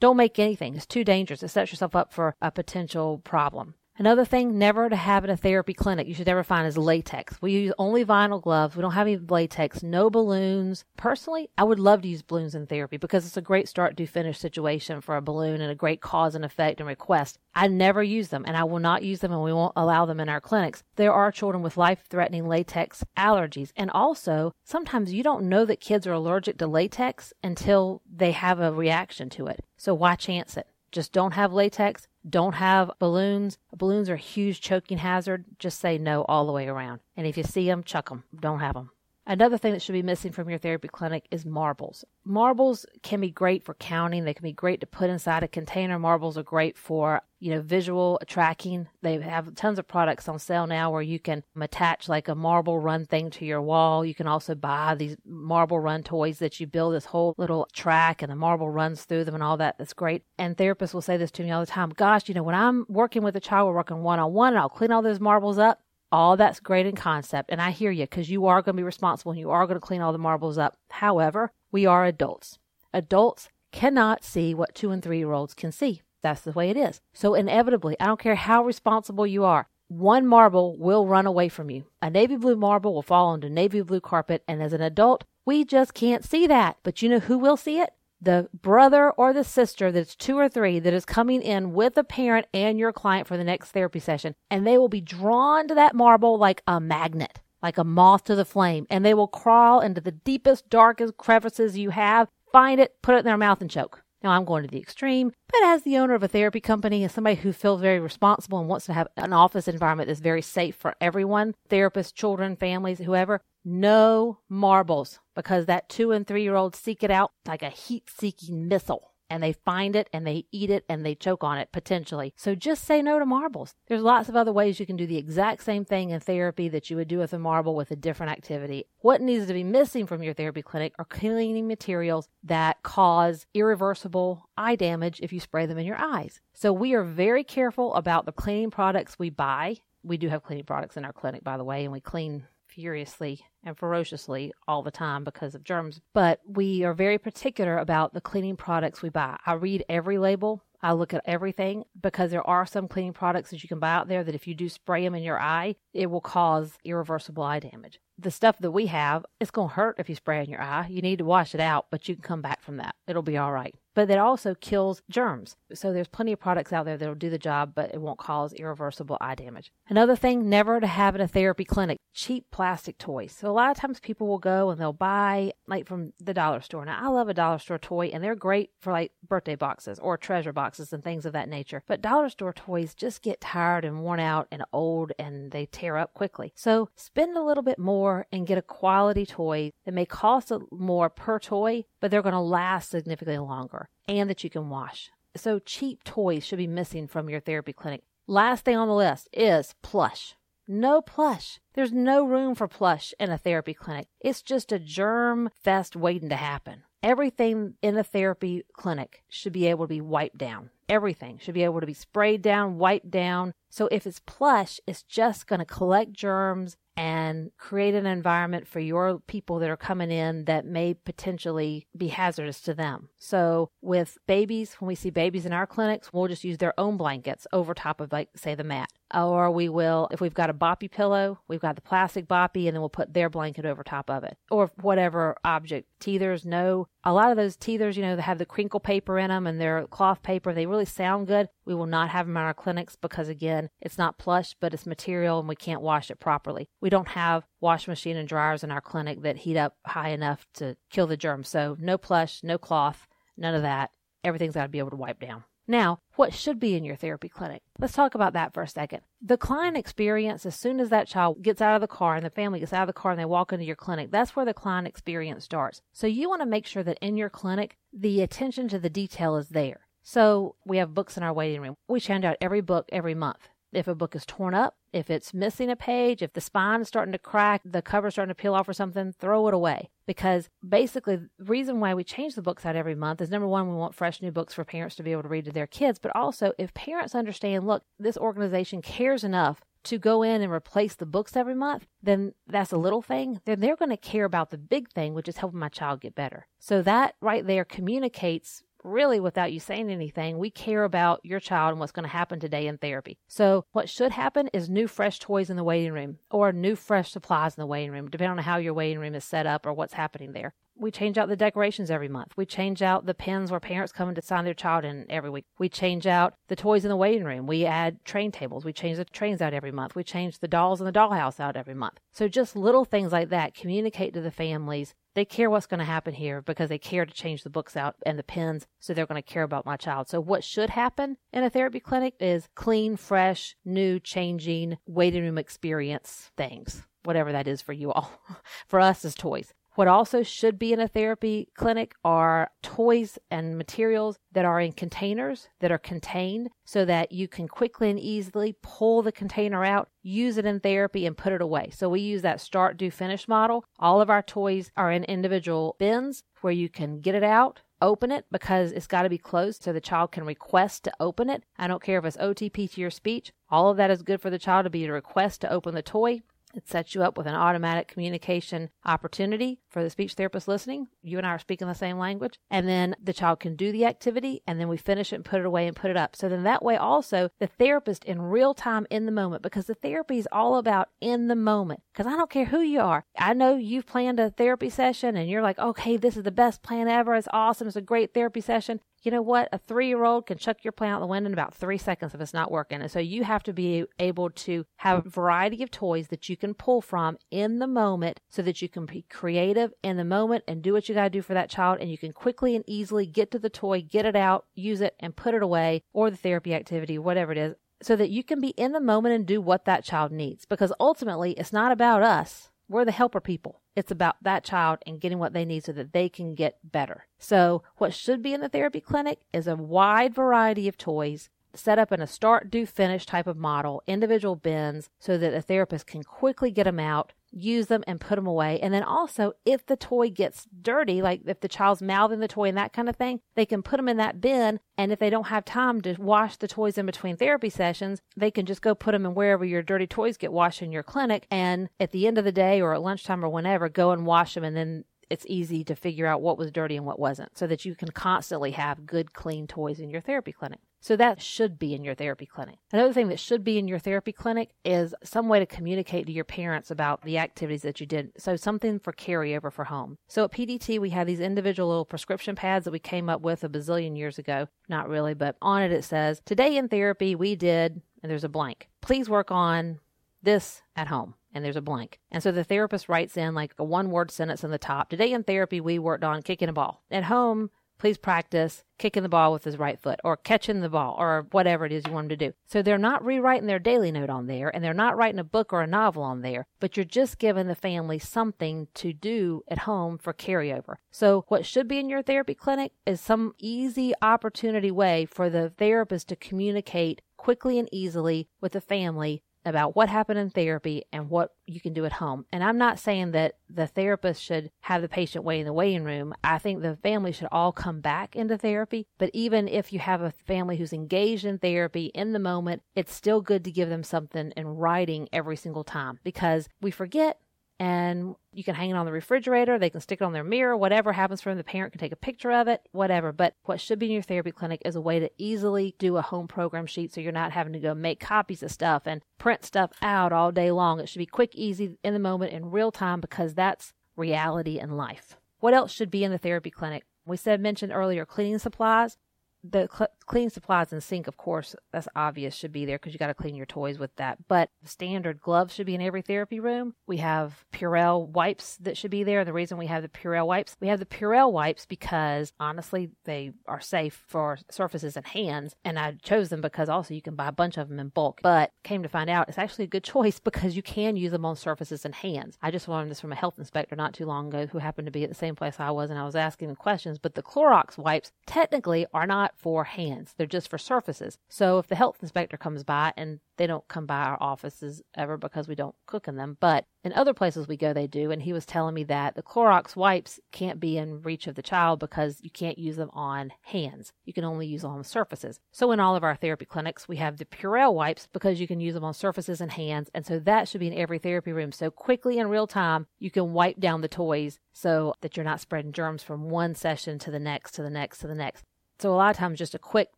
Don't 0.00 0.16
make 0.16 0.38
anything. 0.38 0.74
It's 0.74 0.86
too 0.86 1.04
dangerous. 1.04 1.42
It 1.42 1.48
sets 1.48 1.72
yourself 1.72 1.96
up 1.96 2.12
for 2.12 2.34
a 2.42 2.50
potential 2.50 3.18
problem. 3.18 3.74
Another 3.96 4.24
thing 4.24 4.58
never 4.58 4.88
to 4.88 4.96
have 4.96 5.22
in 5.22 5.30
a 5.30 5.36
therapy 5.36 5.72
clinic 5.72 6.08
you 6.08 6.14
should 6.14 6.26
never 6.26 6.42
find 6.42 6.66
is 6.66 6.76
latex. 6.76 7.40
We 7.40 7.52
use 7.52 7.72
only 7.78 8.04
vinyl 8.04 8.42
gloves. 8.42 8.74
We 8.74 8.82
don't 8.82 8.90
have 8.90 9.06
any 9.06 9.18
latex, 9.18 9.84
no 9.84 10.10
balloons. 10.10 10.84
Personally, 10.96 11.48
I 11.56 11.62
would 11.62 11.78
love 11.78 12.02
to 12.02 12.08
use 12.08 12.20
balloons 12.20 12.56
in 12.56 12.66
therapy 12.66 12.96
because 12.96 13.24
it's 13.24 13.36
a 13.36 13.40
great 13.40 13.68
start 13.68 13.96
to 13.96 14.06
finish 14.06 14.36
situation 14.36 15.00
for 15.00 15.16
a 15.16 15.22
balloon 15.22 15.60
and 15.60 15.70
a 15.70 15.76
great 15.76 16.00
cause 16.00 16.34
and 16.34 16.44
effect 16.44 16.80
and 16.80 16.88
request. 16.88 17.38
I 17.54 17.68
never 17.68 18.02
use 18.02 18.28
them 18.28 18.44
and 18.48 18.56
I 18.56 18.64
will 18.64 18.80
not 18.80 19.04
use 19.04 19.20
them 19.20 19.30
and 19.30 19.44
we 19.44 19.52
won't 19.52 19.74
allow 19.76 20.06
them 20.06 20.18
in 20.18 20.28
our 20.28 20.40
clinics. 20.40 20.82
There 20.96 21.12
are 21.12 21.30
children 21.30 21.62
with 21.62 21.76
life 21.76 22.02
threatening 22.08 22.48
latex 22.48 23.04
allergies. 23.16 23.70
And 23.76 23.92
also, 23.92 24.54
sometimes 24.64 25.12
you 25.12 25.22
don't 25.22 25.48
know 25.48 25.64
that 25.66 25.78
kids 25.78 26.04
are 26.08 26.12
allergic 26.12 26.58
to 26.58 26.66
latex 26.66 27.32
until 27.44 28.02
they 28.12 28.32
have 28.32 28.58
a 28.58 28.72
reaction 28.72 29.30
to 29.30 29.46
it. 29.46 29.64
So 29.76 29.94
why 29.94 30.16
chance 30.16 30.56
it? 30.56 30.66
Just 30.90 31.12
don't 31.12 31.34
have 31.34 31.52
latex. 31.52 32.08
Don't 32.28 32.54
have 32.54 32.90
balloons. 32.98 33.58
Balloons 33.76 34.08
are 34.08 34.14
a 34.14 34.18
huge 34.18 34.60
choking 34.60 34.98
hazard. 34.98 35.44
Just 35.58 35.78
say 35.78 35.98
no 35.98 36.24
all 36.24 36.46
the 36.46 36.52
way 36.52 36.66
around. 36.66 37.00
And 37.16 37.26
if 37.26 37.36
you 37.36 37.44
see 37.44 37.66
them, 37.66 37.84
chuck 37.84 38.08
them. 38.08 38.24
Don't 38.38 38.60
have 38.60 38.74
them. 38.74 38.90
Another 39.26 39.56
thing 39.56 39.72
that 39.72 39.80
should 39.80 39.94
be 39.94 40.02
missing 40.02 40.32
from 40.32 40.50
your 40.50 40.58
therapy 40.58 40.88
clinic 40.88 41.26
is 41.30 41.46
marbles. 41.46 42.04
Marbles 42.24 42.84
can 43.02 43.20
be 43.20 43.30
great 43.30 43.62
for 43.62 43.72
counting. 43.74 44.24
They 44.24 44.34
can 44.34 44.42
be 44.42 44.52
great 44.52 44.80
to 44.80 44.86
put 44.86 45.08
inside 45.08 45.42
a 45.42 45.48
container. 45.48 45.98
Marbles 45.98 46.36
are 46.36 46.42
great 46.42 46.76
for, 46.76 47.22
you 47.40 47.50
know, 47.50 47.62
visual 47.62 48.20
tracking. 48.26 48.86
They 49.00 49.18
have 49.20 49.54
tons 49.54 49.78
of 49.78 49.88
products 49.88 50.28
on 50.28 50.38
sale 50.38 50.66
now 50.66 50.90
where 50.90 51.00
you 51.00 51.18
can 51.18 51.42
attach 51.58 52.06
like 52.06 52.28
a 52.28 52.34
marble 52.34 52.78
run 52.78 53.06
thing 53.06 53.30
to 53.30 53.46
your 53.46 53.62
wall. 53.62 54.04
You 54.04 54.14
can 54.14 54.26
also 54.26 54.54
buy 54.54 54.94
these 54.94 55.16
marble 55.24 55.80
run 55.80 56.02
toys 56.02 56.38
that 56.40 56.60
you 56.60 56.66
build 56.66 56.94
this 56.94 57.06
whole 57.06 57.34
little 57.38 57.66
track 57.72 58.20
and 58.20 58.30
the 58.30 58.36
marble 58.36 58.68
runs 58.68 59.04
through 59.04 59.24
them 59.24 59.34
and 59.34 59.42
all 59.42 59.56
that. 59.56 59.78
That's 59.78 59.94
great. 59.94 60.24
And 60.38 60.54
therapists 60.54 60.92
will 60.92 61.00
say 61.00 61.16
this 61.16 61.30
to 61.32 61.42
me 61.42 61.50
all 61.50 61.60
the 61.60 61.66
time. 61.66 61.90
Gosh, 61.90 62.28
you 62.28 62.34
know, 62.34 62.42
when 62.42 62.54
I'm 62.54 62.84
working 62.90 63.22
with 63.22 63.36
a 63.36 63.40
child, 63.40 63.68
we're 63.68 63.74
working 63.74 64.02
one 64.02 64.18
on 64.18 64.34
one 64.34 64.52
and 64.52 64.58
I'll 64.58 64.68
clean 64.68 64.92
all 64.92 65.02
those 65.02 65.20
marbles 65.20 65.56
up 65.56 65.80
all 66.14 66.36
that's 66.36 66.60
great 66.60 66.86
in 66.86 66.94
concept, 66.94 67.50
and 67.50 67.60
I 67.60 67.72
hear 67.72 67.90
you 67.90 68.04
because 68.04 68.30
you 68.30 68.46
are 68.46 68.62
going 68.62 68.76
to 68.76 68.80
be 68.80 68.84
responsible 68.84 69.32
and 69.32 69.40
you 69.40 69.50
are 69.50 69.66
going 69.66 69.80
to 69.80 69.84
clean 69.84 70.00
all 70.00 70.12
the 70.12 70.18
marbles 70.18 70.56
up. 70.56 70.76
However, 70.88 71.50
we 71.72 71.86
are 71.86 72.04
adults. 72.04 72.60
Adults 72.92 73.48
cannot 73.72 74.22
see 74.22 74.54
what 74.54 74.76
two 74.76 74.92
and 74.92 75.02
three 75.02 75.18
year 75.18 75.32
olds 75.32 75.54
can 75.54 75.72
see. 75.72 76.02
That's 76.22 76.42
the 76.42 76.52
way 76.52 76.70
it 76.70 76.76
is. 76.76 77.00
So, 77.12 77.34
inevitably, 77.34 77.96
I 77.98 78.06
don't 78.06 78.20
care 78.20 78.36
how 78.36 78.64
responsible 78.64 79.26
you 79.26 79.42
are, 79.42 79.66
one 79.88 80.24
marble 80.24 80.78
will 80.78 81.08
run 81.08 81.26
away 81.26 81.48
from 81.48 81.68
you. 81.68 81.86
A 82.00 82.08
navy 82.10 82.36
blue 82.36 82.54
marble 82.54 82.94
will 82.94 83.02
fall 83.02 83.26
onto 83.26 83.48
navy 83.48 83.82
blue 83.82 84.00
carpet, 84.00 84.44
and 84.46 84.62
as 84.62 84.72
an 84.72 84.80
adult, 84.80 85.24
we 85.44 85.64
just 85.64 85.94
can't 85.94 86.24
see 86.24 86.46
that. 86.46 86.76
But 86.84 87.02
you 87.02 87.08
know 87.08 87.18
who 87.18 87.38
will 87.38 87.56
see 87.56 87.80
it? 87.80 87.90
The 88.24 88.48
brother 88.52 89.10
or 89.12 89.32
the 89.32 89.44
sister 89.44 89.92
that's 89.92 90.16
two 90.16 90.36
or 90.36 90.48
three 90.48 90.78
that 90.78 90.94
is 90.94 91.04
coming 91.04 91.42
in 91.42 91.72
with 91.72 91.96
a 91.96 92.04
parent 92.04 92.46
and 92.52 92.78
your 92.78 92.92
client 92.92 93.26
for 93.26 93.36
the 93.36 93.44
next 93.44 93.70
therapy 93.70 94.00
session, 94.00 94.34
and 94.50 94.66
they 94.66 94.78
will 94.78 94.88
be 94.88 95.00
drawn 95.00 95.68
to 95.68 95.74
that 95.74 95.94
marble 95.94 96.38
like 96.38 96.62
a 96.66 96.80
magnet, 96.80 97.40
like 97.62 97.78
a 97.78 97.84
moth 97.84 98.24
to 98.24 98.34
the 98.34 98.44
flame, 98.44 98.86
and 98.90 99.04
they 99.04 99.14
will 99.14 99.28
crawl 99.28 99.80
into 99.80 100.00
the 100.00 100.12
deepest, 100.12 100.68
darkest 100.68 101.16
crevices 101.16 101.78
you 101.78 101.90
have, 101.90 102.28
find 102.52 102.80
it, 102.80 102.94
put 103.02 103.14
it 103.14 103.18
in 103.18 103.24
their 103.24 103.36
mouth, 103.36 103.60
and 103.60 103.70
choke. 103.70 104.02
Now, 104.22 104.30
I'm 104.30 104.46
going 104.46 104.62
to 104.62 104.70
the 104.70 104.80
extreme, 104.80 105.32
but 105.52 105.62
as 105.64 105.82
the 105.82 105.98
owner 105.98 106.14
of 106.14 106.22
a 106.22 106.28
therapy 106.28 106.60
company 106.60 107.02
and 107.02 107.12
somebody 107.12 107.36
who 107.36 107.52
feels 107.52 107.82
very 107.82 108.00
responsible 108.00 108.58
and 108.58 108.68
wants 108.70 108.86
to 108.86 108.94
have 108.94 109.08
an 109.18 109.34
office 109.34 109.68
environment 109.68 110.08
that's 110.08 110.20
very 110.20 110.40
safe 110.40 110.76
for 110.76 110.94
everyone 110.98 111.54
therapists, 111.68 112.14
children, 112.14 112.56
families, 112.56 113.00
whoever 113.00 113.42
no 113.64 114.38
marbles 114.48 115.20
because 115.34 115.66
that 115.66 115.88
two 115.88 116.12
and 116.12 116.26
three 116.26 116.42
year 116.42 116.56
olds 116.56 116.78
seek 116.78 117.02
it 117.02 117.10
out 117.10 117.32
like 117.46 117.62
a 117.62 117.70
heat 117.70 118.08
seeking 118.08 118.68
missile 118.68 119.14
and 119.30 119.42
they 119.42 119.52
find 119.52 119.96
it 119.96 120.08
and 120.12 120.26
they 120.26 120.46
eat 120.52 120.70
it 120.70 120.84
and 120.88 121.04
they 121.04 121.14
choke 121.14 121.42
on 121.42 121.58
it 121.58 121.72
potentially. 121.72 122.32
So 122.36 122.54
just 122.54 122.84
say 122.84 123.02
no 123.02 123.18
to 123.18 123.26
marbles. 123.26 123.74
There's 123.88 124.02
lots 124.02 124.28
of 124.28 124.36
other 124.36 124.52
ways 124.52 124.78
you 124.78 124.86
can 124.86 124.96
do 124.96 125.06
the 125.06 125.16
exact 125.16 125.64
same 125.64 125.84
thing 125.84 126.10
in 126.10 126.20
therapy 126.20 126.68
that 126.68 126.90
you 126.90 126.96
would 126.96 127.08
do 127.08 127.18
with 127.18 127.32
a 127.32 127.38
marble 127.38 127.74
with 127.74 127.90
a 127.90 127.96
different 127.96 128.32
activity. 128.32 128.84
What 128.98 129.20
needs 129.20 129.46
to 129.46 129.52
be 129.54 129.64
missing 129.64 130.06
from 130.06 130.22
your 130.22 130.34
therapy 130.34 130.62
clinic 130.62 130.92
are 130.98 131.04
cleaning 131.04 131.66
materials 131.66 132.28
that 132.44 132.82
cause 132.82 133.46
irreversible 133.54 134.48
eye 134.56 134.76
damage 134.76 135.20
if 135.20 135.32
you 135.32 135.40
spray 135.40 135.66
them 135.66 135.78
in 135.78 135.86
your 135.86 135.98
eyes. 135.98 136.40
So 136.52 136.72
we 136.72 136.94
are 136.94 137.04
very 137.04 137.44
careful 137.44 137.94
about 137.94 138.26
the 138.26 138.32
cleaning 138.32 138.70
products 138.70 139.18
we 139.18 139.30
buy. 139.30 139.78
We 140.02 140.18
do 140.18 140.28
have 140.28 140.42
cleaning 140.42 140.64
products 140.64 140.96
in 140.96 141.04
our 141.04 141.12
clinic, 141.12 141.42
by 141.42 141.56
the 141.56 141.64
way, 141.64 141.82
and 141.82 141.92
we 141.92 142.00
clean 142.00 142.46
furiously 142.74 143.40
and 143.62 143.78
ferociously 143.78 144.52
all 144.68 144.82
the 144.82 144.90
time 144.90 145.24
because 145.24 145.54
of 145.54 145.64
germs. 145.64 146.00
But 146.12 146.40
we 146.46 146.84
are 146.84 146.94
very 146.94 147.18
particular 147.18 147.78
about 147.78 148.14
the 148.14 148.20
cleaning 148.20 148.56
products 148.56 149.02
we 149.02 149.08
buy. 149.08 149.36
I 149.46 149.54
read 149.54 149.84
every 149.88 150.18
label. 150.18 150.62
I 150.82 150.92
look 150.92 151.14
at 151.14 151.22
everything 151.24 151.84
because 151.98 152.30
there 152.30 152.46
are 152.46 152.66
some 152.66 152.88
cleaning 152.88 153.14
products 153.14 153.50
that 153.50 153.62
you 153.62 153.68
can 153.68 153.78
buy 153.78 153.94
out 153.94 154.08
there 154.08 154.22
that 154.22 154.34
if 154.34 154.46
you 154.46 154.54
do 154.54 154.68
spray 154.68 155.02
them 155.02 155.14
in 155.14 155.22
your 155.22 155.40
eye, 155.40 155.76
it 155.94 156.10
will 156.10 156.20
cause 156.20 156.76
irreversible 156.84 157.42
eye 157.42 157.60
damage. 157.60 158.00
The 158.18 158.30
stuff 158.30 158.58
that 158.58 158.70
we 158.70 158.86
have, 158.86 159.24
it's 159.40 159.50
going 159.50 159.70
to 159.70 159.74
hurt 159.74 159.96
if 159.98 160.10
you 160.10 160.14
spray 160.14 160.44
in 160.44 160.50
your 160.50 160.60
eye. 160.60 160.86
You 160.90 161.00
need 161.00 161.20
to 161.20 161.24
wash 161.24 161.54
it 161.54 161.60
out, 161.60 161.86
but 161.90 162.06
you 162.06 162.14
can 162.14 162.22
come 162.22 162.42
back 162.42 162.60
from 162.60 162.76
that. 162.76 162.94
It'll 163.06 163.22
be 163.22 163.38
all 163.38 163.52
right 163.52 163.74
but 163.94 164.10
it 164.10 164.18
also 164.18 164.54
kills 164.54 165.02
germs. 165.08 165.56
So 165.72 165.92
there's 165.92 166.08
plenty 166.08 166.32
of 166.32 166.40
products 166.40 166.72
out 166.72 166.84
there 166.84 166.96
that'll 166.96 167.14
do 167.14 167.30
the 167.30 167.38
job, 167.38 167.72
but 167.74 167.94
it 167.94 168.00
won't 168.00 168.18
cause 168.18 168.52
irreversible 168.52 169.16
eye 169.20 169.34
damage. 169.34 169.72
Another 169.88 170.16
thing, 170.16 170.48
never 170.48 170.80
to 170.80 170.86
have 170.86 171.14
in 171.14 171.20
a 171.20 171.28
therapy 171.28 171.64
clinic, 171.64 171.98
cheap 172.12 172.46
plastic 172.50 172.98
toys. 172.98 173.32
So 173.32 173.50
a 173.50 173.52
lot 173.52 173.70
of 173.70 173.76
times 173.76 174.00
people 174.00 174.26
will 174.26 174.38
go 174.38 174.70
and 174.70 174.80
they'll 174.80 174.92
buy 174.92 175.52
like 175.66 175.86
from 175.86 176.12
the 176.20 176.34
dollar 176.34 176.60
store. 176.60 176.84
Now 176.84 176.98
I 177.00 177.08
love 177.08 177.28
a 177.28 177.34
dollar 177.34 177.58
store 177.58 177.78
toy 177.78 178.06
and 178.08 178.22
they're 178.22 178.34
great 178.34 178.70
for 178.80 178.92
like 178.92 179.12
birthday 179.28 179.54
boxes 179.54 179.98
or 179.98 180.16
treasure 180.16 180.52
boxes 180.52 180.92
and 180.92 181.02
things 181.02 181.26
of 181.26 181.32
that 181.32 181.48
nature. 181.48 181.82
But 181.86 182.02
dollar 182.02 182.28
store 182.28 182.52
toys 182.52 182.94
just 182.94 183.22
get 183.22 183.40
tired 183.40 183.84
and 183.84 184.02
worn 184.02 184.20
out 184.20 184.48
and 184.50 184.64
old 184.72 185.12
and 185.18 185.50
they 185.50 185.66
tear 185.66 185.96
up 185.96 186.14
quickly. 186.14 186.52
So 186.54 186.88
spend 186.96 187.36
a 187.36 187.42
little 187.42 187.62
bit 187.62 187.78
more 187.78 188.26
and 188.32 188.46
get 188.46 188.58
a 188.58 188.62
quality 188.62 189.26
toy 189.26 189.72
that 189.84 189.94
may 189.94 190.06
cost 190.06 190.52
more 190.70 191.10
per 191.10 191.38
toy, 191.38 191.84
but 192.00 192.10
they're 192.10 192.22
going 192.22 192.34
to 192.34 192.40
last 192.40 192.90
significantly 192.90 193.38
longer 193.38 193.88
and 194.08 194.28
that 194.30 194.44
you 194.44 194.50
can 194.50 194.68
wash. 194.68 195.10
So 195.36 195.58
cheap 195.58 196.04
toys 196.04 196.44
should 196.44 196.58
be 196.58 196.66
missing 196.66 197.08
from 197.08 197.28
your 197.28 197.40
therapy 197.40 197.72
clinic. 197.72 198.02
Last 198.26 198.64
thing 198.64 198.76
on 198.76 198.88
the 198.88 198.94
list 198.94 199.28
is 199.32 199.74
plush. 199.82 200.34
No 200.66 201.02
plush. 201.02 201.60
There's 201.74 201.92
no 201.92 202.24
room 202.24 202.54
for 202.54 202.66
plush 202.68 203.12
in 203.20 203.30
a 203.30 203.36
therapy 203.36 203.74
clinic. 203.74 204.08
It's 204.20 204.40
just 204.40 204.72
a 204.72 204.78
germ 204.78 205.50
fest 205.62 205.94
waiting 205.94 206.30
to 206.30 206.36
happen. 206.36 206.84
Everything 207.04 207.74
in 207.82 207.98
a 207.98 208.02
therapy 208.02 208.62
clinic 208.72 209.24
should 209.28 209.52
be 209.52 209.66
able 209.66 209.84
to 209.84 209.88
be 209.90 210.00
wiped 210.00 210.38
down. 210.38 210.70
Everything 210.88 211.38
should 211.38 211.52
be 211.52 211.62
able 211.62 211.80
to 211.80 211.86
be 211.86 211.92
sprayed 211.92 212.40
down, 212.40 212.78
wiped 212.78 213.10
down. 213.10 213.52
So 213.68 213.88
if 213.92 214.06
it's 214.06 214.20
plush, 214.20 214.80
it's 214.86 215.02
just 215.02 215.46
going 215.46 215.58
to 215.58 215.66
collect 215.66 216.14
germs 216.14 216.78
and 216.96 217.50
create 217.58 217.94
an 217.94 218.06
environment 218.06 218.66
for 218.66 218.80
your 218.80 219.18
people 219.26 219.58
that 219.58 219.68
are 219.70 219.76
coming 219.76 220.10
in 220.10 220.44
that 220.44 220.64
may 220.64 220.94
potentially 220.94 221.86
be 221.96 222.08
hazardous 222.08 222.60
to 222.62 222.74
them. 222.74 223.08
So, 223.18 223.70
with 223.82 224.18
babies, 224.26 224.74
when 224.78 224.86
we 224.86 224.94
see 224.94 225.10
babies 225.10 225.44
in 225.44 225.52
our 225.52 225.66
clinics, 225.66 226.12
we'll 226.12 226.28
just 226.28 226.44
use 226.44 226.58
their 226.58 226.78
own 226.78 226.96
blankets 226.96 227.46
over 227.52 227.74
top 227.74 228.00
of, 228.00 228.12
like, 228.12 228.28
say, 228.36 228.54
the 228.54 228.64
mat. 228.64 228.88
Or 229.12 229.50
we 229.50 229.68
will, 229.68 230.08
if 230.10 230.20
we've 230.20 230.34
got 230.34 230.50
a 230.50 230.54
boppy 230.54 230.90
pillow, 230.90 231.40
we've 231.48 231.60
got 231.60 231.74
the 231.76 231.82
plastic 231.82 232.26
boppy, 232.26 232.66
and 232.66 232.74
then 232.74 232.80
we'll 232.80 232.88
put 232.88 233.12
their 233.12 233.28
blanket 233.28 233.66
over 233.66 233.82
top 233.82 234.08
of 234.08 234.24
it. 234.24 234.36
Or 234.50 234.70
whatever 234.80 235.36
object. 235.44 235.88
Teethers, 236.00 236.44
no. 236.44 236.86
A 237.06 237.12
lot 237.12 237.30
of 237.30 237.36
those 237.36 237.56
teethers, 237.56 237.96
you 237.96 238.02
know, 238.02 238.16
they 238.16 238.22
have 238.22 238.38
the 238.38 238.46
crinkle 238.46 238.80
paper 238.80 239.18
in 239.18 239.28
them 239.28 239.46
and 239.46 239.60
they're 239.60 239.86
cloth 239.88 240.22
paper. 240.22 240.54
They 240.54 240.64
really 240.64 240.86
sound 240.86 241.26
good. 241.26 241.50
We 241.66 241.74
will 241.74 241.86
not 241.86 242.08
have 242.08 242.26
them 242.26 242.36
in 242.38 242.42
our 242.42 242.54
clinics 242.54 242.96
because, 242.96 243.28
again, 243.28 243.68
it's 243.80 243.98
not 243.98 244.16
plush, 244.16 244.56
but 244.58 244.72
it's 244.72 244.86
material 244.86 245.38
and 245.38 245.48
we 245.48 245.54
can't 245.54 245.82
wash 245.82 246.10
it 246.10 246.18
properly. 246.18 246.70
We 246.80 246.88
don't 246.88 247.08
have 247.08 247.44
wash 247.60 247.86
machine 247.86 248.16
and 248.16 248.26
dryers 248.26 248.64
in 248.64 248.70
our 248.70 248.80
clinic 248.80 249.20
that 249.20 249.36
heat 249.38 249.58
up 249.58 249.76
high 249.86 250.10
enough 250.10 250.46
to 250.54 250.78
kill 250.90 251.06
the 251.06 251.18
germs. 251.18 251.48
So, 251.48 251.76
no 251.78 251.98
plush, 251.98 252.42
no 252.42 252.56
cloth, 252.56 253.06
none 253.36 253.54
of 253.54 253.62
that. 253.62 253.90
Everything's 254.22 254.54
got 254.54 254.62
to 254.62 254.68
be 254.70 254.78
able 254.78 254.90
to 254.90 254.96
wipe 254.96 255.20
down. 255.20 255.44
Now, 255.66 256.00
what 256.16 256.34
should 256.34 256.60
be 256.60 256.76
in 256.76 256.84
your 256.84 256.96
therapy 256.96 257.28
clinic? 257.28 257.62
Let's 257.78 257.94
talk 257.94 258.14
about 258.14 258.34
that 258.34 258.52
for 258.52 258.62
a 258.62 258.68
second. 258.68 259.00
The 259.22 259.38
client 259.38 259.76
experience, 259.76 260.44
as 260.44 260.54
soon 260.54 260.78
as 260.78 260.90
that 260.90 261.08
child 261.08 261.42
gets 261.42 261.62
out 261.62 261.74
of 261.74 261.80
the 261.80 261.86
car 261.86 262.16
and 262.16 262.24
the 262.24 262.30
family 262.30 262.60
gets 262.60 262.72
out 262.72 262.82
of 262.82 262.86
the 262.86 262.92
car 262.92 263.12
and 263.12 263.20
they 263.20 263.24
walk 263.24 263.52
into 263.52 263.64
your 263.64 263.76
clinic, 263.76 264.10
that's 264.10 264.36
where 264.36 264.44
the 264.44 264.52
client 264.52 264.86
experience 264.86 265.44
starts. 265.44 265.80
So 265.92 266.06
you 266.06 266.28
want 266.28 266.42
to 266.42 266.46
make 266.46 266.66
sure 266.66 266.82
that 266.82 266.98
in 267.00 267.16
your 267.16 267.30
clinic, 267.30 267.78
the 267.92 268.20
attention 268.20 268.68
to 268.68 268.78
the 268.78 268.90
detail 268.90 269.36
is 269.36 269.48
there. 269.48 269.86
So 270.02 270.56
we 270.66 270.76
have 270.76 270.94
books 270.94 271.16
in 271.16 271.22
our 271.22 271.32
waiting 271.32 271.62
room. 271.62 271.76
We 271.88 271.98
change 271.98 272.26
out 272.26 272.36
every 272.40 272.60
book 272.60 272.86
every 272.92 273.14
month. 273.14 273.48
If 273.72 273.88
a 273.88 273.94
book 273.94 274.14
is 274.14 274.26
torn 274.26 274.54
up, 274.54 274.76
if 274.94 275.10
it's 275.10 275.34
missing 275.34 275.68
a 275.68 275.76
page, 275.76 276.22
if 276.22 276.32
the 276.32 276.40
spine 276.40 276.80
is 276.80 276.88
starting 276.88 277.12
to 277.12 277.18
crack, 277.18 277.60
the 277.64 277.82
cover's 277.82 278.14
starting 278.14 278.30
to 278.30 278.40
peel 278.40 278.54
off 278.54 278.68
or 278.68 278.72
something, 278.72 279.12
throw 279.12 279.48
it 279.48 279.54
away. 279.54 279.90
Because 280.06 280.48
basically, 280.66 281.16
the 281.16 281.28
reason 281.38 281.80
why 281.80 281.94
we 281.94 282.04
change 282.04 282.36
the 282.36 282.42
books 282.42 282.64
out 282.64 282.76
every 282.76 282.94
month 282.94 283.20
is 283.20 283.28
number 283.28 283.48
one, 283.48 283.68
we 283.68 283.74
want 283.74 283.94
fresh 283.94 284.22
new 284.22 284.30
books 284.30 284.54
for 284.54 284.64
parents 284.64 284.94
to 284.96 285.02
be 285.02 285.10
able 285.10 285.22
to 285.22 285.28
read 285.28 285.46
to 285.46 285.52
their 285.52 285.66
kids. 285.66 285.98
But 285.98 286.14
also, 286.14 286.52
if 286.58 286.72
parents 286.74 287.14
understand, 287.14 287.66
look, 287.66 287.82
this 287.98 288.16
organization 288.16 288.82
cares 288.82 289.24
enough 289.24 289.64
to 289.84 289.98
go 289.98 290.22
in 290.22 290.40
and 290.40 290.52
replace 290.52 290.94
the 290.94 291.06
books 291.06 291.36
every 291.36 291.54
month, 291.54 291.86
then 292.02 292.32
that's 292.46 292.72
a 292.72 292.78
little 292.78 293.02
thing. 293.02 293.40
Then 293.44 293.60
they're 293.60 293.76
going 293.76 293.90
to 293.90 293.96
care 293.96 294.24
about 294.24 294.50
the 294.50 294.58
big 294.58 294.90
thing, 294.90 295.12
which 295.12 295.28
is 295.28 295.38
helping 295.38 295.58
my 295.58 295.68
child 295.68 296.00
get 296.00 296.14
better. 296.14 296.46
So 296.58 296.82
that 296.82 297.16
right 297.20 297.44
there 297.46 297.64
communicates 297.64 298.62
really 298.84 299.18
without 299.18 299.52
you 299.52 299.60
saying 299.60 299.90
anything, 299.90 300.38
we 300.38 300.50
care 300.50 300.84
about 300.84 301.20
your 301.24 301.40
child 301.40 301.72
and 301.72 301.80
what's 301.80 301.92
going 301.92 302.04
to 302.04 302.08
happen 302.08 302.38
today 302.38 302.66
in 302.66 302.78
therapy. 302.78 303.18
So, 303.26 303.64
what 303.72 303.88
should 303.88 304.12
happen 304.12 304.48
is 304.52 304.68
new 304.68 304.86
fresh 304.86 305.18
toys 305.18 305.50
in 305.50 305.56
the 305.56 305.64
waiting 305.64 305.92
room 305.92 306.18
or 306.30 306.52
new 306.52 306.76
fresh 306.76 307.10
supplies 307.10 307.56
in 307.56 307.62
the 307.62 307.66
waiting 307.66 307.90
room, 307.90 308.10
depending 308.10 308.38
on 308.38 308.44
how 308.44 308.58
your 308.58 308.74
waiting 308.74 308.98
room 308.98 309.14
is 309.14 309.24
set 309.24 309.46
up 309.46 309.66
or 309.66 309.72
what's 309.72 309.94
happening 309.94 310.32
there. 310.32 310.54
We 310.76 310.90
change 310.90 311.18
out 311.18 311.28
the 311.28 311.36
decorations 311.36 311.90
every 311.90 312.08
month. 312.08 312.32
We 312.36 312.46
change 312.46 312.82
out 312.82 313.06
the 313.06 313.14
pens 313.14 313.50
where 313.50 313.60
parents 313.60 313.92
come 313.92 314.08
in 314.08 314.14
to 314.16 314.22
sign 314.22 314.44
their 314.44 314.54
child 314.54 314.84
in 314.84 315.06
every 315.08 315.30
week. 315.30 315.44
We 315.58 315.68
change 315.68 316.06
out 316.06 316.34
the 316.48 316.56
toys 316.56 316.84
in 316.84 316.88
the 316.88 316.96
waiting 316.96 317.24
room. 317.24 317.46
We 317.46 317.64
add 317.64 318.04
train 318.04 318.32
tables. 318.32 318.64
We 318.64 318.72
change 318.72 318.96
the 318.96 319.04
trains 319.04 319.40
out 319.40 319.54
every 319.54 319.72
month. 319.72 319.94
We 319.94 320.04
change 320.04 320.38
the 320.38 320.48
dolls 320.48 320.80
in 320.80 320.86
the 320.86 320.92
dollhouse 320.92 321.40
out 321.40 321.56
every 321.56 321.74
month. 321.74 322.00
So 322.12 322.28
just 322.28 322.56
little 322.56 322.84
things 322.84 323.12
like 323.12 323.28
that 323.30 323.54
communicate 323.54 324.14
to 324.14 324.20
the 324.20 324.30
families 324.30 324.94
they 325.14 325.24
care 325.24 325.48
what's 325.48 325.66
going 325.66 325.78
to 325.78 325.84
happen 325.84 326.14
here 326.14 326.42
because 326.42 326.68
they 326.68 326.78
care 326.78 327.06
to 327.06 327.14
change 327.14 327.44
the 327.44 327.50
books 327.50 327.76
out 327.76 327.94
and 328.04 328.18
the 328.18 328.24
pens, 328.24 328.66
so 328.80 328.92
they're 328.92 329.06
going 329.06 329.22
to 329.22 329.28
care 329.28 329.44
about 329.44 329.64
my 329.64 329.76
child. 329.76 330.08
So, 330.08 330.20
what 330.20 330.44
should 330.44 330.70
happen 330.70 331.16
in 331.32 331.44
a 331.44 331.50
therapy 331.50 331.80
clinic 331.80 332.14
is 332.20 332.48
clean, 332.54 332.96
fresh, 332.96 333.56
new, 333.64 334.00
changing 334.00 334.78
waiting 334.86 335.22
room 335.22 335.38
experience 335.38 336.30
things. 336.36 336.82
whatever 337.04 337.32
that 337.32 337.46
is 337.46 337.62
for 337.62 337.72
you 337.72 337.92
all. 337.92 338.10
for 338.66 338.80
us, 338.80 339.04
is 339.04 339.14
toys. 339.14 339.52
What 339.74 339.88
also 339.88 340.22
should 340.22 340.56
be 340.56 340.72
in 340.72 340.78
a 340.78 340.86
therapy 340.86 341.48
clinic 341.56 341.96
are 342.04 342.50
toys 342.62 343.18
and 343.28 343.58
materials 343.58 344.18
that 344.30 344.44
are 344.44 344.60
in 344.60 344.70
containers 344.72 345.48
that 345.58 345.72
are 345.72 345.78
contained 345.78 346.50
so 346.64 346.84
that 346.84 347.10
you 347.10 347.26
can 347.26 347.48
quickly 347.48 347.90
and 347.90 347.98
easily 347.98 348.54
pull 348.62 349.02
the 349.02 349.10
container 349.10 349.64
out, 349.64 349.88
use 350.02 350.38
it 350.38 350.46
in 350.46 350.60
therapy, 350.60 351.06
and 351.06 351.16
put 351.16 351.32
it 351.32 351.42
away. 351.42 351.70
So 351.72 351.88
we 351.88 352.00
use 352.00 352.22
that 352.22 352.40
start, 352.40 352.76
do, 352.76 352.88
finish 352.88 353.26
model. 353.26 353.64
All 353.80 354.00
of 354.00 354.10
our 354.10 354.22
toys 354.22 354.70
are 354.76 354.92
in 354.92 355.02
individual 355.04 355.74
bins 355.80 356.22
where 356.40 356.52
you 356.52 356.68
can 356.68 357.00
get 357.00 357.16
it 357.16 357.24
out, 357.24 357.62
open 357.82 358.12
it 358.12 358.26
because 358.30 358.70
it's 358.70 358.86
got 358.86 359.02
to 359.02 359.08
be 359.08 359.18
closed 359.18 359.64
so 359.64 359.72
the 359.72 359.80
child 359.80 360.12
can 360.12 360.24
request 360.24 360.84
to 360.84 360.92
open 361.00 361.28
it. 361.28 361.42
I 361.58 361.66
don't 361.66 361.82
care 361.82 361.98
if 361.98 362.04
it's 362.04 362.16
OTPT 362.16 362.86
or 362.86 362.90
speech. 362.90 363.32
All 363.50 363.70
of 363.70 363.76
that 363.78 363.90
is 363.90 364.02
good 364.02 364.20
for 364.20 364.30
the 364.30 364.38
child 364.38 364.64
to 364.64 364.70
be 364.70 364.84
a 364.84 364.92
request 364.92 365.40
to 365.40 365.50
open 365.50 365.74
the 365.74 365.82
toy. 365.82 366.22
It 366.54 366.68
sets 366.68 366.94
you 366.94 367.02
up 367.02 367.18
with 367.18 367.26
an 367.26 367.34
automatic 367.34 367.88
communication 367.88 368.70
opportunity 368.84 369.60
for 369.68 369.82
the 369.82 369.90
speech 369.90 370.14
therapist 370.14 370.46
listening. 370.46 370.88
You 371.02 371.18
and 371.18 371.26
I 371.26 371.30
are 371.30 371.38
speaking 371.38 371.66
the 371.66 371.74
same 371.74 371.98
language. 371.98 372.38
And 372.50 372.68
then 372.68 372.94
the 373.02 373.12
child 373.12 373.40
can 373.40 373.56
do 373.56 373.72
the 373.72 373.84
activity 373.84 374.42
and 374.46 374.60
then 374.60 374.68
we 374.68 374.76
finish 374.76 375.12
it 375.12 375.16
and 375.16 375.24
put 375.24 375.40
it 375.40 375.46
away 375.46 375.66
and 375.66 375.76
put 375.76 375.90
it 375.90 375.96
up. 375.96 376.14
So 376.14 376.28
then 376.28 376.44
that 376.44 376.62
way 376.62 376.76
also 376.76 377.30
the 377.40 377.48
therapist 377.48 378.04
in 378.04 378.22
real 378.22 378.54
time 378.54 378.86
in 378.90 379.06
the 379.06 379.12
moment 379.12 379.42
because 379.42 379.66
the 379.66 379.74
therapy 379.74 380.18
is 380.18 380.28
all 380.30 380.56
about 380.56 380.88
in 381.00 381.28
the 381.28 381.34
moment. 381.34 381.80
Because 381.92 382.06
I 382.06 382.16
don't 382.16 382.30
care 382.30 382.46
who 382.46 382.60
you 382.60 382.80
are. 382.80 383.04
I 383.18 383.34
know 383.34 383.56
you've 383.56 383.86
planned 383.86 384.20
a 384.20 384.30
therapy 384.30 384.70
session 384.70 385.16
and 385.16 385.28
you're 385.28 385.42
like, 385.42 385.58
okay, 385.58 385.96
this 385.96 386.16
is 386.16 386.22
the 386.22 386.30
best 386.30 386.62
plan 386.62 386.88
ever. 386.88 387.14
It's 387.14 387.28
awesome. 387.32 387.66
It's 387.66 387.76
a 387.76 387.80
great 387.80 388.14
therapy 388.14 388.40
session 388.40 388.80
you 389.04 389.10
know 389.10 389.22
what? 389.22 389.48
A 389.52 389.58
three 389.58 389.88
year 389.88 390.04
old 390.04 390.26
can 390.26 390.38
chuck 390.38 390.64
your 390.64 390.72
plan 390.72 390.94
out 390.94 391.00
the 391.00 391.06
window 391.06 391.28
in 391.28 391.32
about 391.32 391.54
three 391.54 391.78
seconds 391.78 392.14
if 392.14 392.20
it's 392.20 392.34
not 392.34 392.50
working. 392.50 392.80
And 392.80 392.90
so 392.90 392.98
you 392.98 393.24
have 393.24 393.42
to 393.44 393.52
be 393.52 393.84
able 393.98 394.30
to 394.30 394.64
have 394.76 395.06
a 395.06 395.08
variety 395.08 395.62
of 395.62 395.70
toys 395.70 396.08
that 396.08 396.28
you 396.28 396.36
can 396.36 396.54
pull 396.54 396.80
from 396.80 397.18
in 397.30 397.58
the 397.58 397.66
moment 397.66 398.20
so 398.28 398.42
that 398.42 398.62
you 398.62 398.68
can 398.68 398.86
be 398.86 399.02
creative 399.10 399.72
in 399.82 399.96
the 399.96 400.04
moment 400.04 400.44
and 400.48 400.62
do 400.62 400.72
what 400.72 400.88
you 400.88 400.94
got 400.94 401.04
to 401.04 401.10
do 401.10 401.22
for 401.22 401.34
that 401.34 401.50
child. 401.50 401.78
And 401.80 401.90
you 401.90 401.98
can 401.98 402.12
quickly 402.12 402.56
and 402.56 402.64
easily 402.66 403.06
get 403.06 403.30
to 403.32 403.38
the 403.38 403.50
toy, 403.50 403.82
get 403.82 404.06
it 404.06 404.16
out, 404.16 404.46
use 404.54 404.80
it, 404.80 404.96
and 405.00 405.14
put 405.14 405.34
it 405.34 405.42
away 405.42 405.82
or 405.92 406.10
the 406.10 406.16
therapy 406.16 406.54
activity, 406.54 406.98
whatever 406.98 407.32
it 407.32 407.38
is, 407.38 407.54
so 407.82 407.96
that 407.96 408.10
you 408.10 408.24
can 408.24 408.40
be 408.40 408.48
in 408.50 408.72
the 408.72 408.80
moment 408.80 409.14
and 409.14 409.26
do 409.26 409.40
what 409.40 409.66
that 409.66 409.84
child 409.84 410.12
needs. 410.12 410.46
Because 410.46 410.72
ultimately, 410.80 411.32
it's 411.32 411.52
not 411.52 411.72
about 411.72 412.02
us. 412.02 412.50
We're 412.68 412.84
the 412.84 412.92
helper 412.92 413.20
people. 413.20 413.60
It's 413.76 413.90
about 413.90 414.16
that 414.22 414.44
child 414.44 414.78
and 414.86 415.00
getting 415.00 415.18
what 415.18 415.32
they 415.32 415.44
need 415.44 415.64
so 415.64 415.72
that 415.72 415.92
they 415.92 416.08
can 416.08 416.34
get 416.34 416.58
better. 416.62 417.06
So, 417.18 417.62
what 417.76 417.92
should 417.92 418.22
be 418.22 418.32
in 418.32 418.40
the 418.40 418.48
therapy 418.48 418.80
clinic 418.80 419.20
is 419.32 419.46
a 419.46 419.56
wide 419.56 420.14
variety 420.14 420.68
of 420.68 420.78
toys 420.78 421.28
set 421.56 421.78
up 421.78 421.92
in 421.92 422.00
a 422.00 422.06
start, 422.06 422.50
do, 422.50 422.66
finish 422.66 423.06
type 423.06 423.26
of 423.26 423.36
model, 423.36 423.82
individual 423.86 424.36
bins, 424.36 424.90
so 424.98 425.16
that 425.18 425.30
the 425.30 425.42
therapist 425.42 425.86
can 425.86 426.02
quickly 426.02 426.50
get 426.50 426.64
them 426.64 426.80
out, 426.80 427.12
use 427.34 427.66
them, 427.66 427.84
and 427.86 428.00
put 428.00 428.16
them 428.16 428.26
away. 428.26 428.60
And 428.60 428.72
then 428.72 428.82
also, 428.82 429.32
if 429.44 429.66
the 429.66 429.76
toy 429.76 430.10
gets 430.10 430.46
dirty, 430.62 431.02
like 431.02 431.22
if 431.26 431.40
the 431.40 431.48
child's 431.48 431.82
mouthing 431.82 432.20
the 432.20 432.28
toy 432.28 432.48
and 432.48 432.56
that 432.56 432.72
kind 432.72 432.88
of 432.88 432.96
thing, 432.96 433.20
they 433.34 433.46
can 433.46 433.62
put 433.62 433.76
them 433.76 433.88
in 433.88 433.96
that 433.98 434.20
bin. 434.20 434.60
And 434.78 434.92
if 434.92 434.98
they 434.98 435.10
don't 435.10 435.28
have 435.28 435.44
time 435.44 435.80
to 435.82 435.94
wash 435.98 436.36
the 436.36 436.48
toys 436.48 436.78
in 436.78 436.86
between 436.86 437.16
therapy 437.16 437.50
sessions, 437.50 438.00
they 438.16 438.30
can 438.30 438.46
just 438.46 438.62
go 438.62 438.74
put 438.74 438.92
them 438.92 439.06
in 439.06 439.14
wherever 439.14 439.44
your 439.44 439.62
dirty 439.62 439.86
toys 439.86 440.16
get 440.16 440.32
washed 440.32 440.62
in 440.62 440.72
your 440.72 440.82
clinic. 440.82 441.26
And 441.30 441.68
at 441.78 441.92
the 441.92 442.06
end 442.06 442.18
of 442.18 442.24
the 442.24 442.32
day 442.32 442.60
or 442.60 442.74
at 442.74 442.82
lunchtime 442.82 443.24
or 443.24 443.28
whenever, 443.28 443.68
go 443.68 443.90
and 443.90 444.06
wash 444.06 444.34
them 444.34 444.44
and 444.44 444.56
then 444.56 444.84
it's 445.10 445.26
easy 445.28 445.62
to 445.64 445.76
figure 445.76 446.06
out 446.06 446.22
what 446.22 446.38
was 446.38 446.50
dirty 446.50 446.76
and 446.76 446.86
what 446.86 446.98
wasn't 446.98 447.36
so 447.36 447.46
that 447.46 447.64
you 447.64 447.74
can 447.74 447.90
constantly 447.90 448.52
have 448.52 448.86
good, 448.86 449.12
clean 449.12 449.46
toys 449.46 449.78
in 449.78 449.90
your 449.90 450.00
therapy 450.00 450.32
clinic. 450.32 450.60
So 450.84 450.96
that 450.96 451.22
should 451.22 451.58
be 451.58 451.74
in 451.74 451.82
your 451.82 451.94
therapy 451.94 452.26
clinic. 452.26 452.56
Another 452.70 452.92
thing 452.92 453.08
that 453.08 453.18
should 453.18 453.42
be 453.42 453.56
in 453.56 453.68
your 453.68 453.78
therapy 453.78 454.12
clinic 454.12 454.50
is 454.66 454.94
some 455.02 455.28
way 455.30 455.38
to 455.38 455.46
communicate 455.46 456.04
to 456.04 456.12
your 456.12 456.26
parents 456.26 456.70
about 456.70 457.00
the 457.00 457.16
activities 457.16 457.62
that 457.62 457.80
you 457.80 457.86
did. 457.86 458.12
So 458.18 458.36
something 458.36 458.78
for 458.78 458.92
carryover 458.92 459.50
for 459.50 459.64
home. 459.64 459.96
So 460.08 460.24
at 460.24 460.32
PDT, 460.32 460.78
we 460.78 460.90
have 460.90 461.06
these 461.06 461.20
individual 461.20 461.70
little 461.70 461.86
prescription 461.86 462.36
pads 462.36 462.66
that 462.66 462.70
we 462.70 462.80
came 462.80 463.08
up 463.08 463.22
with 463.22 463.42
a 463.42 463.48
bazillion 463.48 463.96
years 463.96 464.18
ago. 464.18 464.48
Not 464.68 464.90
really, 464.90 465.14
but 465.14 465.36
on 465.40 465.62
it 465.62 465.72
it 465.72 465.84
says, 465.84 466.20
today 466.26 466.54
in 466.54 466.68
therapy, 466.68 467.14
we 467.14 467.34
did, 467.34 467.80
and 468.02 468.10
there's 468.10 468.22
a 468.22 468.28
blank. 468.28 468.68
Please 468.82 469.08
work 469.08 469.30
on 469.30 469.80
this 470.22 470.60
at 470.76 470.88
home 470.88 471.14
and 471.32 471.42
there's 471.42 471.56
a 471.56 471.62
blank. 471.62 471.98
And 472.10 472.22
so 472.22 472.30
the 472.30 472.44
therapist 472.44 472.90
writes 472.90 473.16
in 473.16 473.34
like 473.34 473.54
a 473.58 473.64
one 473.64 473.90
word 473.90 474.10
sentence 474.10 474.44
in 474.44 474.50
the 474.50 474.58
top. 474.58 474.90
Today 474.90 475.12
in 475.12 475.24
therapy, 475.24 475.62
we 475.62 475.78
worked 475.78 476.04
on 476.04 476.22
kicking 476.22 476.50
a 476.50 476.52
ball. 476.52 476.82
At 476.90 477.04
home, 477.04 477.50
please 477.84 477.98
practice 477.98 478.64
kicking 478.78 479.02
the 479.02 479.10
ball 479.10 479.30
with 479.30 479.44
his 479.44 479.58
right 479.58 479.78
foot 479.78 480.00
or 480.02 480.16
catching 480.16 480.60
the 480.60 480.70
ball 480.70 480.96
or 480.98 481.26
whatever 481.32 481.66
it 481.66 481.72
is 481.72 481.84
you 481.86 481.92
want 481.92 482.06
him 482.06 482.08
to 482.08 482.16
do. 482.16 482.32
So 482.46 482.62
they're 482.62 482.78
not 482.78 483.04
rewriting 483.04 483.46
their 483.46 483.58
daily 483.58 483.92
note 483.92 484.08
on 484.08 484.26
there 484.26 484.48
and 484.48 484.64
they're 484.64 484.72
not 484.72 484.96
writing 484.96 485.18
a 485.18 485.24
book 485.24 485.52
or 485.52 485.60
a 485.60 485.66
novel 485.66 486.02
on 486.02 486.22
there, 486.22 486.46
but 486.60 486.78
you're 486.78 486.84
just 486.84 487.18
giving 487.18 487.46
the 487.46 487.54
family 487.54 487.98
something 487.98 488.68
to 488.76 488.94
do 488.94 489.42
at 489.48 489.58
home 489.58 489.98
for 489.98 490.14
carryover. 490.14 490.76
So 490.90 491.26
what 491.28 491.44
should 491.44 491.68
be 491.68 491.78
in 491.78 491.90
your 491.90 492.00
therapy 492.00 492.34
clinic 492.34 492.72
is 492.86 493.02
some 493.02 493.34
easy 493.38 493.92
opportunity 494.00 494.70
way 494.70 495.04
for 495.04 495.28
the 495.28 495.50
therapist 495.50 496.08
to 496.08 496.16
communicate 496.16 497.02
quickly 497.18 497.58
and 497.58 497.68
easily 497.70 498.28
with 498.40 498.52
the 498.52 498.62
family 498.62 499.22
about 499.44 499.76
what 499.76 499.88
happened 499.88 500.18
in 500.18 500.30
therapy 500.30 500.84
and 500.92 501.10
what 501.10 501.30
you 501.46 501.60
can 501.60 501.72
do 501.72 501.84
at 501.84 501.92
home. 501.92 502.24
And 502.32 502.42
I'm 502.42 502.58
not 502.58 502.78
saying 502.78 503.12
that 503.12 503.34
the 503.48 503.66
therapist 503.66 504.22
should 504.22 504.50
have 504.60 504.82
the 504.82 504.88
patient 504.88 505.24
wait 505.24 505.40
in 505.40 505.46
the 505.46 505.52
waiting 505.52 505.84
room. 505.84 506.14
I 506.22 506.38
think 506.38 506.62
the 506.62 506.76
family 506.76 507.12
should 507.12 507.28
all 507.30 507.52
come 507.52 507.80
back 507.80 508.16
into 508.16 508.38
therapy. 508.38 508.86
But 508.98 509.10
even 509.12 509.48
if 509.48 509.72
you 509.72 509.78
have 509.78 510.00
a 510.00 510.12
family 510.26 510.56
who's 510.56 510.72
engaged 510.72 511.24
in 511.24 511.38
therapy 511.38 511.86
in 511.86 512.12
the 512.12 512.18
moment, 512.18 512.62
it's 512.74 512.94
still 512.94 513.20
good 513.20 513.44
to 513.44 513.52
give 513.52 513.68
them 513.68 513.84
something 513.84 514.32
in 514.36 514.46
writing 514.46 515.08
every 515.12 515.36
single 515.36 515.64
time 515.64 515.98
because 516.02 516.48
we 516.60 516.70
forget 516.70 517.18
and 517.60 518.16
you 518.32 518.42
can 518.42 518.54
hang 518.54 518.70
it 518.70 518.74
on 518.74 518.86
the 518.86 518.92
refrigerator. 518.92 519.58
They 519.58 519.70
can 519.70 519.80
stick 519.80 520.00
it 520.00 520.04
on 520.04 520.12
their 520.12 520.24
mirror. 520.24 520.56
Whatever 520.56 520.92
happens 520.92 521.20
for 521.20 521.30
them, 521.30 521.38
the 521.38 521.44
parent 521.44 521.72
can 521.72 521.78
take 521.78 521.92
a 521.92 521.96
picture 521.96 522.32
of 522.32 522.48
it, 522.48 522.68
whatever. 522.72 523.12
But 523.12 523.34
what 523.44 523.60
should 523.60 523.78
be 523.78 523.86
in 523.86 523.92
your 523.92 524.02
therapy 524.02 524.32
clinic 524.32 524.60
is 524.64 524.74
a 524.74 524.80
way 524.80 524.98
to 524.98 525.10
easily 525.18 525.74
do 525.78 525.96
a 525.96 526.02
home 526.02 526.26
program 526.26 526.66
sheet 526.66 526.92
so 526.92 527.00
you're 527.00 527.12
not 527.12 527.32
having 527.32 527.52
to 527.52 527.60
go 527.60 527.74
make 527.74 528.00
copies 528.00 528.42
of 528.42 528.50
stuff 528.50 528.82
and 528.86 529.02
print 529.18 529.44
stuff 529.44 529.70
out 529.82 530.12
all 530.12 530.32
day 530.32 530.50
long. 530.50 530.80
It 530.80 530.88
should 530.88 530.98
be 530.98 531.06
quick, 531.06 531.34
easy, 531.34 531.76
in 531.84 531.94
the 531.94 532.00
moment, 532.00 532.32
in 532.32 532.50
real 532.50 532.72
time 532.72 533.00
because 533.00 533.34
that's 533.34 533.72
reality 533.96 534.58
in 534.58 534.76
life. 534.76 535.16
What 535.38 535.54
else 535.54 535.72
should 535.72 535.90
be 535.90 536.02
in 536.02 536.10
the 536.10 536.18
therapy 536.18 536.50
clinic? 536.50 536.84
We 537.06 537.16
said 537.16 537.40
mentioned 537.40 537.72
earlier 537.72 538.04
cleaning 538.04 538.38
supplies 538.38 538.96
the 539.44 539.68
cl- 539.70 539.90
cleaning 540.06 540.30
supplies 540.30 540.72
and 540.72 540.82
sink, 540.82 541.06
of 541.06 541.16
course, 541.16 541.54
that's 541.72 541.88
obvious, 541.96 542.34
should 542.34 542.52
be 542.52 542.64
there 542.64 542.78
because 542.78 542.92
you 542.92 542.98
got 542.98 543.08
to 543.08 543.14
clean 543.14 543.34
your 543.34 543.46
toys 543.46 543.78
with 543.78 543.94
that. 543.96 544.18
But 544.28 544.50
standard 544.64 545.20
gloves 545.20 545.54
should 545.54 545.66
be 545.66 545.74
in 545.74 545.80
every 545.80 546.02
therapy 546.02 546.40
room. 546.40 546.74
We 546.86 546.98
have 546.98 547.44
Purell 547.52 548.08
wipes 548.08 548.56
that 548.58 548.76
should 548.76 548.90
be 548.90 549.04
there. 549.04 549.24
The 549.24 549.32
reason 549.32 549.58
we 549.58 549.66
have 549.66 549.82
the 549.82 549.88
Purell 549.88 550.26
wipes, 550.26 550.56
we 550.60 550.68
have 550.68 550.78
the 550.78 550.86
Purell 550.86 551.32
wipes 551.32 551.66
because 551.66 552.32
honestly, 552.38 552.90
they 553.04 553.32
are 553.46 553.60
safe 553.60 554.04
for 554.06 554.38
surfaces 554.50 554.96
and 554.96 555.06
hands. 555.06 555.54
And 555.64 555.78
I 555.78 555.92
chose 556.02 556.28
them 556.28 556.40
because 556.40 556.68
also 556.68 556.94
you 556.94 557.02
can 557.02 557.14
buy 557.14 557.28
a 557.28 557.32
bunch 557.32 557.56
of 557.56 557.68
them 557.68 557.78
in 557.78 557.88
bulk. 557.88 558.20
But 558.22 558.52
came 558.62 558.82
to 558.82 558.88
find 558.88 559.10
out 559.10 559.28
it's 559.28 559.38
actually 559.38 559.64
a 559.64 559.68
good 559.68 559.84
choice 559.94 560.18
because 560.18 560.56
you 560.56 560.62
can 560.62 560.96
use 560.96 561.12
them 561.12 561.24
on 561.24 561.36
surfaces 561.36 561.84
and 561.84 561.94
hands. 561.94 562.38
I 562.42 562.50
just 562.50 562.68
learned 562.68 562.90
this 562.90 563.00
from 563.00 563.12
a 563.12 563.16
health 563.16 563.38
inspector 563.38 563.76
not 563.76 563.94
too 563.94 564.06
long 564.06 564.28
ago 564.28 564.46
who 564.46 564.58
happened 564.58 564.86
to 564.86 564.92
be 564.92 565.04
at 565.04 565.08
the 565.08 565.14
same 565.14 565.34
place 565.34 565.56
I 565.58 565.70
was 565.70 565.90
and 565.90 565.98
I 565.98 566.04
was 566.04 566.16
asking 566.16 566.54
questions. 566.56 566.98
But 566.98 567.14
the 567.14 567.22
Clorox 567.22 567.78
wipes 567.78 568.12
technically 568.26 568.86
are 568.92 569.06
not 569.06 569.32
for 569.36 569.64
hands. 569.64 569.93
They're 570.16 570.26
just 570.26 570.48
for 570.48 570.58
surfaces. 570.58 571.18
So 571.28 571.58
if 571.58 571.66
the 571.66 571.74
health 571.74 571.98
inspector 572.02 572.36
comes 572.36 572.64
by 572.64 572.92
and 572.96 573.20
they 573.36 573.46
don't 573.46 573.66
come 573.68 573.86
by 573.86 574.02
our 574.02 574.18
offices 574.20 574.82
ever 574.94 575.16
because 575.16 575.48
we 575.48 575.54
don't 575.54 575.74
cook 575.86 576.06
in 576.08 576.16
them, 576.16 576.36
but 576.40 576.66
in 576.84 576.92
other 576.92 577.14
places 577.14 577.48
we 577.48 577.56
go, 577.56 577.72
they 577.72 577.86
do. 577.86 578.10
And 578.10 578.22
he 578.22 578.32
was 578.32 578.46
telling 578.46 578.74
me 578.74 578.84
that 578.84 579.14
the 579.14 579.22
Clorox 579.22 579.74
wipes 579.74 580.20
can't 580.32 580.60
be 580.60 580.76
in 580.76 581.02
reach 581.02 581.26
of 581.26 581.34
the 581.34 581.42
child 581.42 581.80
because 581.80 582.20
you 582.22 582.30
can't 582.30 582.58
use 582.58 582.76
them 582.76 582.90
on 582.92 583.32
hands. 583.42 583.92
You 584.04 584.12
can 584.12 584.24
only 584.24 584.46
use 584.46 584.62
them 584.62 584.72
on 584.72 584.84
surfaces. 584.84 585.40
So 585.50 585.72
in 585.72 585.80
all 585.80 585.96
of 585.96 586.04
our 586.04 586.14
therapy 586.14 586.44
clinics, 586.44 586.86
we 586.86 586.96
have 586.96 587.16
the 587.16 587.24
Purell 587.24 587.74
wipes 587.74 588.08
because 588.12 588.40
you 588.40 588.46
can 588.46 588.60
use 588.60 588.74
them 588.74 588.84
on 588.84 588.94
surfaces 588.94 589.40
and 589.40 589.52
hands. 589.52 589.90
And 589.94 590.04
so 590.04 590.18
that 590.20 590.48
should 590.48 590.60
be 590.60 590.68
in 590.68 590.74
every 590.74 590.98
therapy 590.98 591.32
room. 591.32 591.52
So 591.52 591.70
quickly 591.70 592.18
in 592.18 592.28
real 592.28 592.46
time, 592.46 592.86
you 592.98 593.10
can 593.10 593.32
wipe 593.32 593.58
down 593.58 593.80
the 593.80 593.88
toys 593.88 594.38
so 594.52 594.94
that 595.00 595.16
you're 595.16 595.24
not 595.24 595.40
spreading 595.40 595.72
germs 595.72 596.02
from 596.02 596.30
one 596.30 596.54
session 596.54 596.98
to 597.00 597.10
the 597.10 597.18
next, 597.18 597.52
to 597.52 597.62
the 597.62 597.70
next, 597.70 597.98
to 597.98 598.06
the 598.06 598.14
next. 598.14 598.44
So 598.84 598.92
a 598.92 598.96
lot 598.96 599.12
of 599.12 599.16
times 599.16 599.38
just 599.38 599.54
a 599.54 599.58
quick 599.58 599.88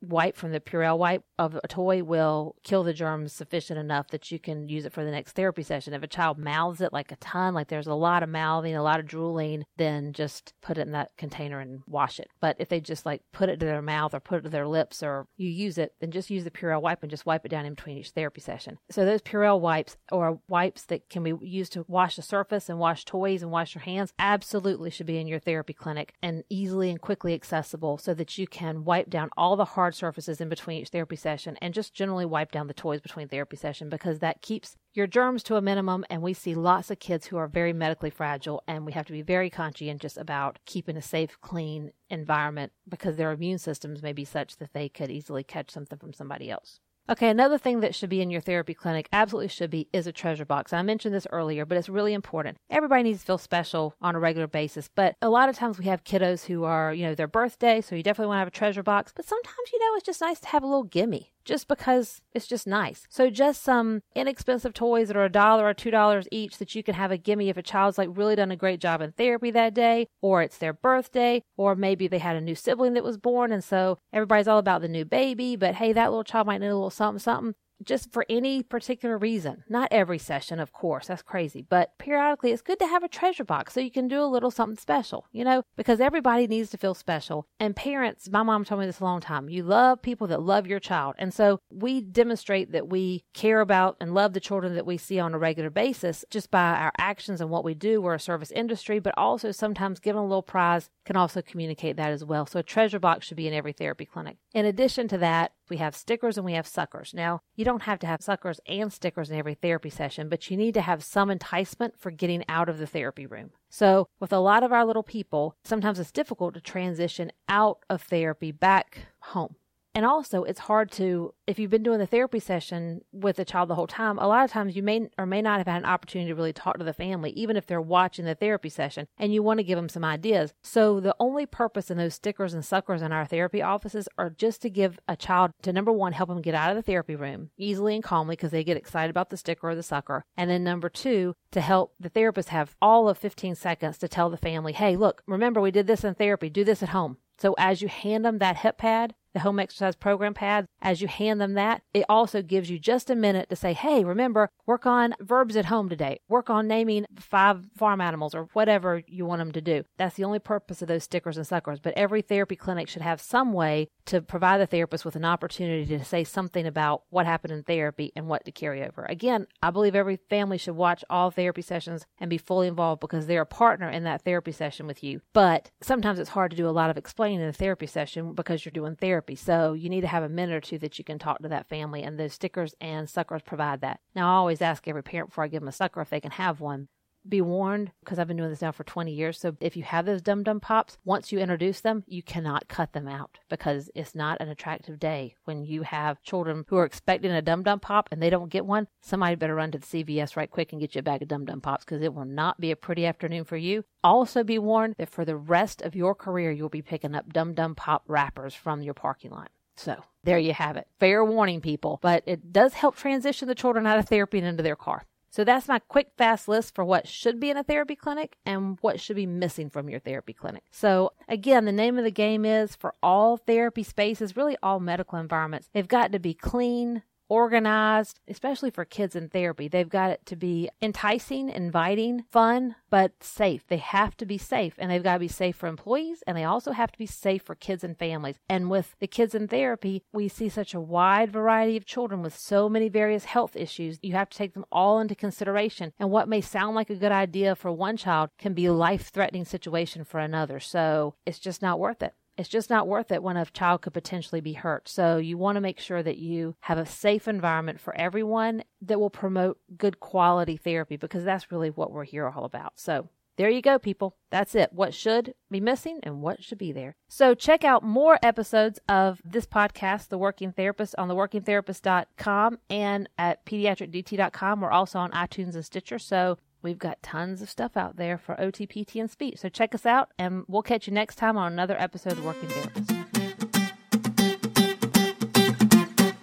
wipe 0.00 0.38
from 0.38 0.52
the 0.52 0.58
Purell 0.58 0.96
wipe 0.96 1.22
of 1.38 1.60
a 1.62 1.68
toy 1.68 2.02
will 2.02 2.56
kill 2.62 2.82
the 2.82 2.94
germs 2.94 3.30
sufficient 3.34 3.78
enough 3.78 4.08
that 4.08 4.30
you 4.30 4.38
can 4.38 4.70
use 4.70 4.86
it 4.86 4.92
for 4.94 5.04
the 5.04 5.10
next 5.10 5.32
therapy 5.32 5.62
session. 5.62 5.92
If 5.92 6.02
a 6.02 6.06
child 6.06 6.38
mouths 6.38 6.80
it 6.80 6.90
like 6.90 7.12
a 7.12 7.16
ton, 7.16 7.52
like 7.52 7.68
there's 7.68 7.86
a 7.86 7.92
lot 7.92 8.22
of 8.22 8.30
mouthing, 8.30 8.74
a 8.74 8.82
lot 8.82 8.98
of 8.98 9.04
drooling, 9.04 9.66
then 9.76 10.14
just 10.14 10.54
put 10.62 10.78
it 10.78 10.86
in 10.86 10.92
that 10.92 11.10
container 11.18 11.60
and 11.60 11.82
wash 11.86 12.18
it. 12.18 12.28
But 12.40 12.56
if 12.58 12.70
they 12.70 12.80
just 12.80 13.04
like 13.04 13.20
put 13.34 13.50
it 13.50 13.60
to 13.60 13.66
their 13.66 13.82
mouth 13.82 14.14
or 14.14 14.20
put 14.20 14.38
it 14.38 14.42
to 14.44 14.48
their 14.48 14.66
lips 14.66 15.02
or 15.02 15.26
you 15.36 15.50
use 15.50 15.76
it, 15.76 15.92
then 16.00 16.10
just 16.10 16.30
use 16.30 16.44
the 16.44 16.50
Purell 16.50 16.80
wipe 16.80 17.02
and 17.02 17.10
just 17.10 17.26
wipe 17.26 17.44
it 17.44 17.50
down 17.50 17.66
in 17.66 17.74
between 17.74 17.98
each 17.98 18.12
therapy 18.12 18.40
session. 18.40 18.78
So 18.90 19.04
those 19.04 19.20
Purell 19.20 19.60
wipes 19.60 19.98
or 20.10 20.40
wipes 20.48 20.86
that 20.86 21.10
can 21.10 21.22
be 21.22 21.34
used 21.42 21.74
to 21.74 21.84
wash 21.86 22.16
the 22.16 22.22
surface 22.22 22.70
and 22.70 22.78
wash 22.78 23.04
toys 23.04 23.42
and 23.42 23.50
wash 23.50 23.74
your 23.74 23.82
hands 23.82 24.14
absolutely 24.18 24.88
should 24.88 25.04
be 25.04 25.18
in 25.18 25.26
your 25.26 25.38
therapy 25.38 25.74
clinic 25.74 26.14
and 26.22 26.44
easily 26.48 26.88
and 26.88 26.98
quickly 26.98 27.34
accessible 27.34 27.98
so 27.98 28.14
that 28.14 28.38
you 28.38 28.46
can 28.46 28.69
can 28.70 28.84
wipe 28.84 29.10
down 29.10 29.30
all 29.36 29.56
the 29.56 29.64
hard 29.64 29.94
surfaces 29.94 30.40
in 30.40 30.48
between 30.48 30.80
each 30.80 30.88
therapy 30.88 31.16
session 31.16 31.56
and 31.60 31.74
just 31.74 31.92
generally 31.92 32.24
wipe 32.24 32.52
down 32.52 32.68
the 32.68 32.74
toys 32.74 33.00
between 33.00 33.28
therapy 33.28 33.56
session 33.56 33.88
because 33.88 34.20
that 34.20 34.42
keeps 34.42 34.76
your 34.94 35.06
germs 35.06 35.42
to 35.44 35.56
a 35.56 35.60
minimum, 35.60 36.04
and 36.10 36.22
we 36.22 36.34
see 36.34 36.54
lots 36.54 36.90
of 36.90 36.98
kids 36.98 37.26
who 37.26 37.36
are 37.36 37.46
very 37.46 37.72
medically 37.72 38.10
fragile, 38.10 38.62
and 38.66 38.84
we 38.84 38.92
have 38.92 39.06
to 39.06 39.12
be 39.12 39.22
very 39.22 39.48
conscientious 39.48 40.16
about 40.16 40.58
keeping 40.66 40.96
a 40.96 41.02
safe, 41.02 41.40
clean 41.40 41.92
environment 42.08 42.72
because 42.88 43.16
their 43.16 43.30
immune 43.30 43.58
systems 43.58 44.02
may 44.02 44.12
be 44.12 44.24
such 44.24 44.56
that 44.56 44.72
they 44.72 44.88
could 44.88 45.10
easily 45.10 45.44
catch 45.44 45.70
something 45.70 45.98
from 45.98 46.12
somebody 46.12 46.50
else. 46.50 46.80
Okay, 47.10 47.28
another 47.28 47.58
thing 47.58 47.80
that 47.80 47.92
should 47.92 48.08
be 48.08 48.20
in 48.20 48.30
your 48.30 48.40
therapy 48.40 48.72
clinic, 48.72 49.08
absolutely 49.12 49.48
should 49.48 49.68
be, 49.68 49.88
is 49.92 50.06
a 50.06 50.12
treasure 50.12 50.44
box. 50.44 50.72
I 50.72 50.80
mentioned 50.82 51.12
this 51.12 51.26
earlier, 51.32 51.66
but 51.66 51.76
it's 51.76 51.88
really 51.88 52.14
important. 52.14 52.56
Everybody 52.70 53.02
needs 53.02 53.18
to 53.18 53.26
feel 53.26 53.38
special 53.38 53.96
on 54.00 54.14
a 54.14 54.20
regular 54.20 54.46
basis, 54.46 54.88
but 54.94 55.16
a 55.20 55.28
lot 55.28 55.48
of 55.48 55.56
times 55.56 55.76
we 55.76 55.86
have 55.86 56.04
kiddos 56.04 56.44
who 56.44 56.62
are, 56.62 56.94
you 56.94 57.04
know, 57.04 57.16
their 57.16 57.26
birthday, 57.26 57.80
so 57.80 57.96
you 57.96 58.04
definitely 58.04 58.28
want 58.28 58.36
to 58.36 58.42
have 58.42 58.48
a 58.48 58.52
treasure 58.52 58.84
box, 58.84 59.12
but 59.12 59.24
sometimes, 59.24 59.72
you 59.72 59.80
know, 59.80 59.96
it's 59.96 60.06
just 60.06 60.20
nice 60.20 60.38
to 60.38 60.48
have 60.50 60.62
a 60.62 60.66
little 60.68 60.84
gimme 60.84 61.32
just 61.44 61.68
because 61.68 62.20
it's 62.32 62.46
just 62.46 62.66
nice. 62.66 63.06
So 63.08 63.30
just 63.30 63.62
some 63.62 64.02
inexpensive 64.14 64.74
toys 64.74 65.08
that 65.08 65.16
are 65.16 65.24
a 65.24 65.30
dollar 65.30 65.66
or 65.66 65.74
two 65.74 65.90
dollars 65.90 66.28
each 66.30 66.58
that 66.58 66.74
you 66.74 66.82
can 66.82 66.94
have 66.94 67.10
a 67.10 67.16
gimme 67.16 67.48
if 67.48 67.56
a 67.56 67.62
child's 67.62 67.98
like 67.98 68.08
really 68.12 68.36
done 68.36 68.50
a 68.50 68.56
great 68.56 68.80
job 68.80 69.00
in 69.00 69.12
therapy 69.12 69.50
that 69.50 69.74
day, 69.74 70.08
or 70.20 70.42
it's 70.42 70.58
their 70.58 70.72
birthday, 70.72 71.42
or 71.56 71.74
maybe 71.74 72.06
they 72.08 72.18
had 72.18 72.36
a 72.36 72.40
new 72.40 72.54
sibling 72.54 72.94
that 72.94 73.04
was 73.04 73.16
born 73.16 73.52
and 73.52 73.64
so 73.64 73.98
everybody's 74.12 74.48
all 74.48 74.58
about 74.58 74.82
the 74.82 74.88
new 74.88 75.04
baby, 75.04 75.56
but 75.56 75.76
hey, 75.76 75.92
that 75.92 76.10
little 76.10 76.24
child 76.24 76.46
might 76.46 76.60
need 76.60 76.68
a 76.68 76.74
little 76.74 76.90
something 76.90 77.18
something 77.18 77.54
just 77.84 78.12
for 78.12 78.24
any 78.28 78.62
particular 78.62 79.18
reason. 79.18 79.64
Not 79.68 79.88
every 79.90 80.18
session, 80.18 80.58
of 80.58 80.72
course, 80.72 81.06
that's 81.06 81.22
crazy, 81.22 81.64
but 81.68 81.96
periodically 81.98 82.52
it's 82.52 82.62
good 82.62 82.78
to 82.78 82.86
have 82.86 83.02
a 83.02 83.08
treasure 83.08 83.44
box 83.44 83.74
so 83.74 83.80
you 83.80 83.90
can 83.90 84.08
do 84.08 84.22
a 84.22 84.24
little 84.24 84.50
something 84.50 84.78
special, 84.78 85.26
you 85.32 85.44
know, 85.44 85.62
because 85.76 86.00
everybody 86.00 86.46
needs 86.46 86.70
to 86.70 86.78
feel 86.78 86.94
special. 86.94 87.46
And 87.58 87.76
parents, 87.76 88.28
my 88.30 88.42
mom 88.42 88.64
told 88.64 88.80
me 88.80 88.86
this 88.86 89.00
a 89.00 89.04
long 89.04 89.20
time, 89.20 89.48
you 89.48 89.62
love 89.62 90.02
people 90.02 90.26
that 90.28 90.42
love 90.42 90.66
your 90.66 90.80
child. 90.80 91.14
And 91.18 91.32
so 91.32 91.60
we 91.70 92.00
demonstrate 92.00 92.72
that 92.72 92.88
we 92.88 93.24
care 93.34 93.60
about 93.60 93.96
and 94.00 94.14
love 94.14 94.32
the 94.32 94.40
children 94.40 94.74
that 94.74 94.86
we 94.86 94.96
see 94.96 95.18
on 95.18 95.34
a 95.34 95.38
regular 95.38 95.70
basis 95.70 96.24
just 96.30 96.50
by 96.50 96.74
our 96.74 96.92
actions 96.98 97.40
and 97.40 97.50
what 97.50 97.64
we 97.64 97.74
do. 97.74 98.00
We're 98.00 98.14
a 98.14 98.20
service 98.20 98.50
industry, 98.50 98.98
but 98.98 99.14
also 99.16 99.50
sometimes 99.50 100.00
giving 100.00 100.20
a 100.20 100.26
little 100.26 100.42
prize 100.42 100.90
can 101.04 101.16
also 101.16 101.42
communicate 101.42 101.96
that 101.96 102.12
as 102.12 102.24
well. 102.24 102.46
So 102.46 102.60
a 102.60 102.62
treasure 102.62 102.98
box 102.98 103.26
should 103.26 103.36
be 103.36 103.48
in 103.48 103.54
every 103.54 103.72
therapy 103.72 104.04
clinic. 104.04 104.36
In 104.54 104.66
addition 104.66 105.08
to 105.08 105.18
that, 105.18 105.52
we 105.70 105.78
have 105.78 105.96
stickers 105.96 106.36
and 106.36 106.44
we 106.44 106.52
have 106.52 106.66
suckers. 106.66 107.14
Now, 107.14 107.40
you 107.56 107.64
don't 107.64 107.82
have 107.82 107.98
to 108.00 108.06
have 108.06 108.20
suckers 108.20 108.60
and 108.66 108.92
stickers 108.92 109.30
in 109.30 109.38
every 109.38 109.54
therapy 109.54 109.88
session, 109.88 110.28
but 110.28 110.50
you 110.50 110.56
need 110.56 110.74
to 110.74 110.82
have 110.82 111.02
some 111.02 111.30
enticement 111.30 111.94
for 111.98 112.10
getting 112.10 112.44
out 112.48 112.68
of 112.68 112.78
the 112.78 112.86
therapy 112.86 113.26
room. 113.26 113.52
So, 113.70 114.08
with 114.18 114.32
a 114.32 114.38
lot 114.38 114.64
of 114.64 114.72
our 114.72 114.84
little 114.84 115.04
people, 115.04 115.54
sometimes 115.64 115.98
it's 116.00 116.12
difficult 116.12 116.54
to 116.54 116.60
transition 116.60 117.30
out 117.48 117.78
of 117.88 118.02
therapy 118.02 118.50
back 118.50 119.06
home. 119.20 119.54
And 119.94 120.06
also, 120.06 120.44
it's 120.44 120.60
hard 120.60 120.92
to, 120.92 121.34
if 121.46 121.58
you've 121.58 121.70
been 121.70 121.82
doing 121.82 121.98
the 121.98 122.06
therapy 122.06 122.38
session 122.38 123.00
with 123.12 123.36
the 123.36 123.44
child 123.44 123.68
the 123.68 123.74
whole 123.74 123.88
time, 123.88 124.18
a 124.18 124.28
lot 124.28 124.44
of 124.44 124.50
times 124.50 124.76
you 124.76 124.84
may 124.84 125.08
or 125.18 125.26
may 125.26 125.42
not 125.42 125.58
have 125.58 125.66
had 125.66 125.82
an 125.82 125.88
opportunity 125.88 126.30
to 126.30 126.34
really 126.34 126.52
talk 126.52 126.78
to 126.78 126.84
the 126.84 126.92
family, 126.92 127.30
even 127.30 127.56
if 127.56 127.66
they're 127.66 127.80
watching 127.80 128.24
the 128.24 128.36
therapy 128.36 128.68
session 128.68 129.08
and 129.18 129.34
you 129.34 129.42
want 129.42 129.58
to 129.58 129.64
give 129.64 129.76
them 129.76 129.88
some 129.88 130.04
ideas. 130.04 130.54
So, 130.62 131.00
the 131.00 131.16
only 131.18 131.44
purpose 131.44 131.90
in 131.90 131.98
those 131.98 132.14
stickers 132.14 132.54
and 132.54 132.64
suckers 132.64 133.02
in 133.02 133.10
our 133.10 133.26
therapy 133.26 133.62
offices 133.62 134.08
are 134.16 134.30
just 134.30 134.62
to 134.62 134.70
give 134.70 135.00
a 135.08 135.16
child 135.16 135.50
to 135.62 135.72
number 135.72 135.92
one, 135.92 136.12
help 136.12 136.28
them 136.28 136.40
get 136.40 136.54
out 136.54 136.70
of 136.70 136.76
the 136.76 136.82
therapy 136.82 137.16
room 137.16 137.50
easily 137.58 137.96
and 137.96 138.04
calmly 138.04 138.36
because 138.36 138.52
they 138.52 138.62
get 138.62 138.76
excited 138.76 139.10
about 139.10 139.30
the 139.30 139.36
sticker 139.36 139.70
or 139.70 139.74
the 139.74 139.82
sucker. 139.82 140.24
And 140.36 140.48
then 140.48 140.62
number 140.62 140.88
two, 140.88 141.34
to 141.50 141.60
help 141.60 141.94
the 141.98 142.08
therapist 142.08 142.50
have 142.50 142.76
all 142.80 143.08
of 143.08 143.18
15 143.18 143.56
seconds 143.56 143.98
to 143.98 144.08
tell 144.08 144.30
the 144.30 144.36
family, 144.36 144.72
hey, 144.72 144.96
look, 144.96 145.22
remember 145.26 145.60
we 145.60 145.72
did 145.72 145.88
this 145.88 146.04
in 146.04 146.14
therapy, 146.14 146.48
do 146.48 146.62
this 146.62 146.82
at 146.82 146.90
home. 146.90 147.16
So 147.40 147.54
as 147.58 147.80
you 147.80 147.88
hand 147.88 148.24
them 148.24 148.38
that 148.38 148.58
hip 148.58 148.76
pad, 148.76 149.14
the 149.32 149.40
home 149.40 149.58
exercise 149.60 149.96
program 149.96 150.34
pad, 150.34 150.66
as 150.82 151.00
you 151.00 151.08
hand 151.08 151.40
them 151.40 151.54
that, 151.54 151.82
it 151.94 152.04
also 152.08 152.42
gives 152.42 152.70
you 152.70 152.78
just 152.78 153.10
a 153.10 153.14
minute 153.14 153.48
to 153.50 153.56
say, 153.56 153.72
hey, 153.72 154.04
remember, 154.04 154.50
work 154.66 154.86
on 154.86 155.14
verbs 155.20 155.56
at 155.56 155.66
home 155.66 155.88
today. 155.88 156.20
Work 156.28 156.50
on 156.50 156.66
naming 156.66 157.06
five 157.18 157.66
farm 157.76 158.00
animals 158.00 158.34
or 158.34 158.48
whatever 158.52 159.02
you 159.06 159.24
want 159.26 159.40
them 159.40 159.52
to 159.52 159.60
do. 159.60 159.84
That's 159.96 160.16
the 160.16 160.24
only 160.24 160.38
purpose 160.38 160.82
of 160.82 160.88
those 160.88 161.04
stickers 161.04 161.36
and 161.36 161.46
suckers. 161.46 161.80
But 161.80 161.94
every 161.96 162.22
therapy 162.22 162.56
clinic 162.56 162.88
should 162.88 163.02
have 163.02 163.20
some 163.20 163.52
way 163.52 163.88
to 164.06 164.20
provide 164.20 164.60
the 164.60 164.66
therapist 164.66 165.04
with 165.04 165.16
an 165.16 165.24
opportunity 165.24 165.86
to 165.86 166.04
say 166.04 166.24
something 166.24 166.66
about 166.66 167.02
what 167.10 167.26
happened 167.26 167.52
in 167.52 167.62
therapy 167.62 168.12
and 168.16 168.26
what 168.26 168.44
to 168.44 168.52
carry 168.52 168.82
over. 168.82 169.04
Again, 169.04 169.46
I 169.62 169.70
believe 169.70 169.94
every 169.94 170.16
family 170.16 170.58
should 170.58 170.74
watch 170.74 171.04
all 171.08 171.30
therapy 171.30 171.62
sessions 171.62 172.06
and 172.18 172.28
be 172.28 172.38
fully 172.38 172.66
involved 172.66 173.00
because 173.00 173.26
they're 173.26 173.42
a 173.42 173.46
partner 173.46 173.88
in 173.88 174.04
that 174.04 174.24
therapy 174.24 174.52
session 174.52 174.86
with 174.86 175.04
you. 175.04 175.20
But 175.32 175.70
sometimes 175.80 176.18
it's 176.18 176.30
hard 176.30 176.50
to 176.50 176.56
do 176.56 176.68
a 176.68 176.70
lot 176.70 176.90
of 176.90 176.96
explaining 176.96 177.40
in 177.40 177.48
a 177.48 177.52
therapy 177.52 177.86
session 177.86 178.34
because 178.34 178.64
you're 178.64 178.72
doing 178.72 178.96
therapy. 178.96 179.19
So 179.36 179.72
you 179.72 179.88
need 179.88 180.00
to 180.02 180.06
have 180.06 180.22
a 180.22 180.28
minute 180.28 180.54
or 180.54 180.60
two 180.60 180.78
that 180.78 180.98
you 180.98 181.04
can 181.04 181.18
talk 181.18 181.40
to 181.42 181.48
that 181.48 181.68
family, 181.68 182.02
and 182.02 182.18
those 182.18 182.32
stickers 182.32 182.74
and 182.80 183.08
suckers 183.08 183.42
provide 183.42 183.80
that. 183.82 184.00
Now, 184.14 184.30
I 184.30 184.36
always 184.36 184.62
ask 184.62 184.86
every 184.88 185.02
parent 185.02 185.30
before 185.30 185.44
I 185.44 185.48
give 185.48 185.60
them 185.62 185.68
a 185.68 185.72
sucker 185.72 186.00
if 186.00 186.10
they 186.10 186.20
can 186.20 186.32
have 186.32 186.60
one 186.60 186.88
be 187.28 187.40
warned 187.40 187.92
because 188.00 188.18
I've 188.18 188.28
been 188.28 188.36
doing 188.36 188.50
this 188.50 188.62
now 188.62 188.72
for 188.72 188.84
20 188.84 189.12
years. 189.12 189.38
So 189.38 189.56
if 189.60 189.76
you 189.76 189.82
have 189.82 190.06
those 190.06 190.22
dum 190.22 190.42
dum 190.42 190.60
pops, 190.60 190.98
once 191.04 191.32
you 191.32 191.38
introduce 191.38 191.80
them, 191.80 192.04
you 192.06 192.22
cannot 192.22 192.68
cut 192.68 192.92
them 192.92 193.08
out 193.08 193.38
because 193.48 193.90
it's 193.94 194.14
not 194.14 194.40
an 194.40 194.48
attractive 194.48 194.98
day 194.98 195.34
when 195.44 195.64
you 195.64 195.82
have 195.82 196.22
children 196.22 196.64
who 196.68 196.76
are 196.76 196.84
expecting 196.84 197.30
a 197.30 197.42
dum 197.42 197.62
dum 197.62 197.80
pop 197.80 198.08
and 198.10 198.22
they 198.22 198.30
don't 198.30 198.50
get 198.50 198.66
one. 198.66 198.88
Somebody 199.00 199.36
better 199.36 199.54
run 199.54 199.72
to 199.72 199.78
the 199.78 199.86
CVS 199.86 200.36
right 200.36 200.50
quick 200.50 200.72
and 200.72 200.80
get 200.80 200.94
you 200.94 201.00
a 201.00 201.02
bag 201.02 201.22
of 201.22 201.28
dum 201.28 201.44
dum 201.44 201.60
pops 201.60 201.84
because 201.84 202.02
it 202.02 202.14
will 202.14 202.24
not 202.24 202.60
be 202.60 202.70
a 202.70 202.76
pretty 202.76 203.06
afternoon 203.06 203.44
for 203.44 203.56
you. 203.56 203.84
Also 204.02 204.42
be 204.42 204.58
warned 204.58 204.94
that 204.98 205.10
for 205.10 205.24
the 205.24 205.36
rest 205.36 205.82
of 205.82 205.94
your 205.94 206.14
career, 206.14 206.50
you'll 206.50 206.68
be 206.68 206.82
picking 206.82 207.14
up 207.14 207.32
dum 207.32 207.54
dum 207.54 207.74
pop 207.74 208.02
wrappers 208.06 208.54
from 208.54 208.82
your 208.82 208.94
parking 208.94 209.30
lot. 209.30 209.50
So 209.76 210.04
there 210.24 210.38
you 210.38 210.52
have 210.52 210.76
it. 210.76 210.86
Fair 210.98 211.24
warning, 211.24 211.62
people, 211.62 211.98
but 212.02 212.22
it 212.26 212.52
does 212.52 212.74
help 212.74 212.96
transition 212.96 213.48
the 213.48 213.54
children 213.54 213.86
out 213.86 213.98
of 213.98 214.06
therapy 214.06 214.36
and 214.36 214.46
into 214.46 214.62
their 214.62 214.76
car. 214.76 215.04
So 215.30 215.44
that's 215.44 215.68
my 215.68 215.78
quick, 215.78 216.10
fast 216.18 216.48
list 216.48 216.74
for 216.74 216.84
what 216.84 217.06
should 217.06 217.38
be 217.38 217.50
in 217.50 217.56
a 217.56 217.62
therapy 217.62 217.94
clinic 217.94 218.36
and 218.44 218.78
what 218.80 219.00
should 219.00 219.16
be 219.16 219.26
missing 219.26 219.70
from 219.70 219.88
your 219.88 220.00
therapy 220.00 220.32
clinic. 220.32 220.64
So 220.70 221.12
again, 221.28 221.64
the 221.64 221.72
name 221.72 221.98
of 221.98 222.04
the 222.04 222.10
game 222.10 222.44
is 222.44 222.74
for 222.74 222.94
all 223.02 223.36
therapy 223.36 223.84
spaces, 223.84 224.36
really 224.36 224.56
all 224.62 224.80
medical 224.80 225.18
environments, 225.18 225.68
they've 225.72 225.86
got 225.86 226.10
to 226.12 226.18
be 226.18 226.34
clean, 226.34 227.02
organized, 227.30 228.20
especially 228.28 228.70
for 228.70 228.84
kids 228.84 229.16
in 229.16 229.28
therapy. 229.28 229.68
They've 229.68 229.88
got 229.88 230.10
it 230.10 230.26
to 230.26 230.36
be 230.36 230.68
enticing, 230.82 231.48
inviting, 231.48 232.24
fun, 232.30 232.74
but 232.90 233.12
safe. 233.22 233.66
They 233.68 233.78
have 233.78 234.16
to 234.18 234.26
be 234.26 234.36
safe 234.36 234.74
and 234.76 234.90
they've 234.90 235.02
got 235.02 235.14
to 235.14 235.20
be 235.20 235.28
safe 235.28 235.56
for 235.56 235.68
employees 235.68 236.22
and 236.26 236.36
they 236.36 236.44
also 236.44 236.72
have 236.72 236.90
to 236.92 236.98
be 236.98 237.06
safe 237.06 237.42
for 237.42 237.54
kids 237.54 237.84
and 237.84 237.96
families. 237.96 238.40
And 238.48 238.68
with 238.68 238.96
the 238.98 239.06
kids 239.06 239.34
in 239.34 239.48
therapy, 239.48 240.02
we 240.12 240.28
see 240.28 240.48
such 240.48 240.74
a 240.74 240.80
wide 240.80 241.30
variety 241.32 241.76
of 241.76 241.86
children 241.86 242.20
with 242.20 242.36
so 242.36 242.68
many 242.68 242.88
various 242.88 243.24
health 243.24 243.54
issues. 243.54 243.98
You 244.02 244.14
have 244.14 244.28
to 244.30 244.36
take 244.36 244.54
them 244.54 244.64
all 244.72 244.98
into 244.98 245.14
consideration. 245.14 245.92
And 245.98 246.10
what 246.10 246.28
may 246.28 246.40
sound 246.40 246.74
like 246.74 246.90
a 246.90 246.96
good 246.96 247.12
idea 247.12 247.54
for 247.54 247.70
one 247.70 247.96
child 247.96 248.30
can 248.38 248.54
be 248.54 248.66
a 248.66 248.72
life 248.72 249.10
threatening 249.10 249.44
situation 249.44 250.04
for 250.04 250.18
another. 250.18 250.58
So 250.58 251.14
it's 251.24 251.38
just 251.38 251.62
not 251.62 251.78
worth 251.78 252.02
it. 252.02 252.14
It's 252.40 252.48
just 252.48 252.70
not 252.70 252.88
worth 252.88 253.12
it 253.12 253.22
when 253.22 253.36
a 253.36 253.44
child 253.44 253.82
could 253.82 253.92
potentially 253.92 254.40
be 254.40 254.54
hurt. 254.54 254.88
So 254.88 255.18
you 255.18 255.36
want 255.36 255.56
to 255.56 255.60
make 255.60 255.78
sure 255.78 256.02
that 256.02 256.16
you 256.16 256.56
have 256.60 256.78
a 256.78 256.86
safe 256.86 257.28
environment 257.28 257.78
for 257.78 257.94
everyone 257.94 258.64
that 258.80 258.98
will 258.98 259.10
promote 259.10 259.58
good 259.76 260.00
quality 260.00 260.56
therapy 260.56 260.96
because 260.96 261.22
that's 261.22 261.52
really 261.52 261.68
what 261.68 261.92
we're 261.92 262.04
here 262.04 262.26
all 262.26 262.46
about. 262.46 262.72
So 262.76 263.10
there 263.36 263.50
you 263.50 263.60
go, 263.60 263.78
people. 263.78 264.16
That's 264.30 264.54
it. 264.54 264.72
What 264.72 264.94
should 264.94 265.34
be 265.50 265.60
missing 265.60 266.00
and 266.02 266.22
what 266.22 266.42
should 266.42 266.56
be 266.56 266.72
there. 266.72 266.96
So 267.10 267.34
check 267.34 267.62
out 267.62 267.82
more 267.82 268.18
episodes 268.22 268.78
of 268.88 269.20
this 269.22 269.44
podcast, 269.44 270.08
The 270.08 270.16
Working 270.16 270.52
Therapist, 270.52 270.94
on 270.96 271.08
theworkingtherapist.com 271.08 272.58
and 272.70 273.06
at 273.18 273.44
pediatricdt.com. 273.44 274.60
We're 274.62 274.70
also 274.70 274.98
on 274.98 275.10
iTunes 275.10 275.54
and 275.56 275.64
Stitcher. 275.64 275.98
So 275.98 276.38
We've 276.62 276.78
got 276.78 277.02
tons 277.02 277.42
of 277.42 277.48
stuff 277.48 277.76
out 277.76 277.96
there 277.96 278.16
for 278.18 278.36
OTPT 278.36 279.00
and 279.00 279.10
speech. 279.10 279.38
So 279.38 279.48
check 279.48 279.74
us 279.74 279.84
out, 279.86 280.10
and 280.18 280.44
we'll 280.46 280.62
catch 280.62 280.86
you 280.86 280.92
next 280.92 281.16
time 281.16 281.36
on 281.36 281.52
another 281.52 281.74
episode 281.80 282.12
of 282.12 282.24
Working 282.24 282.48
Therapist. 282.48 282.92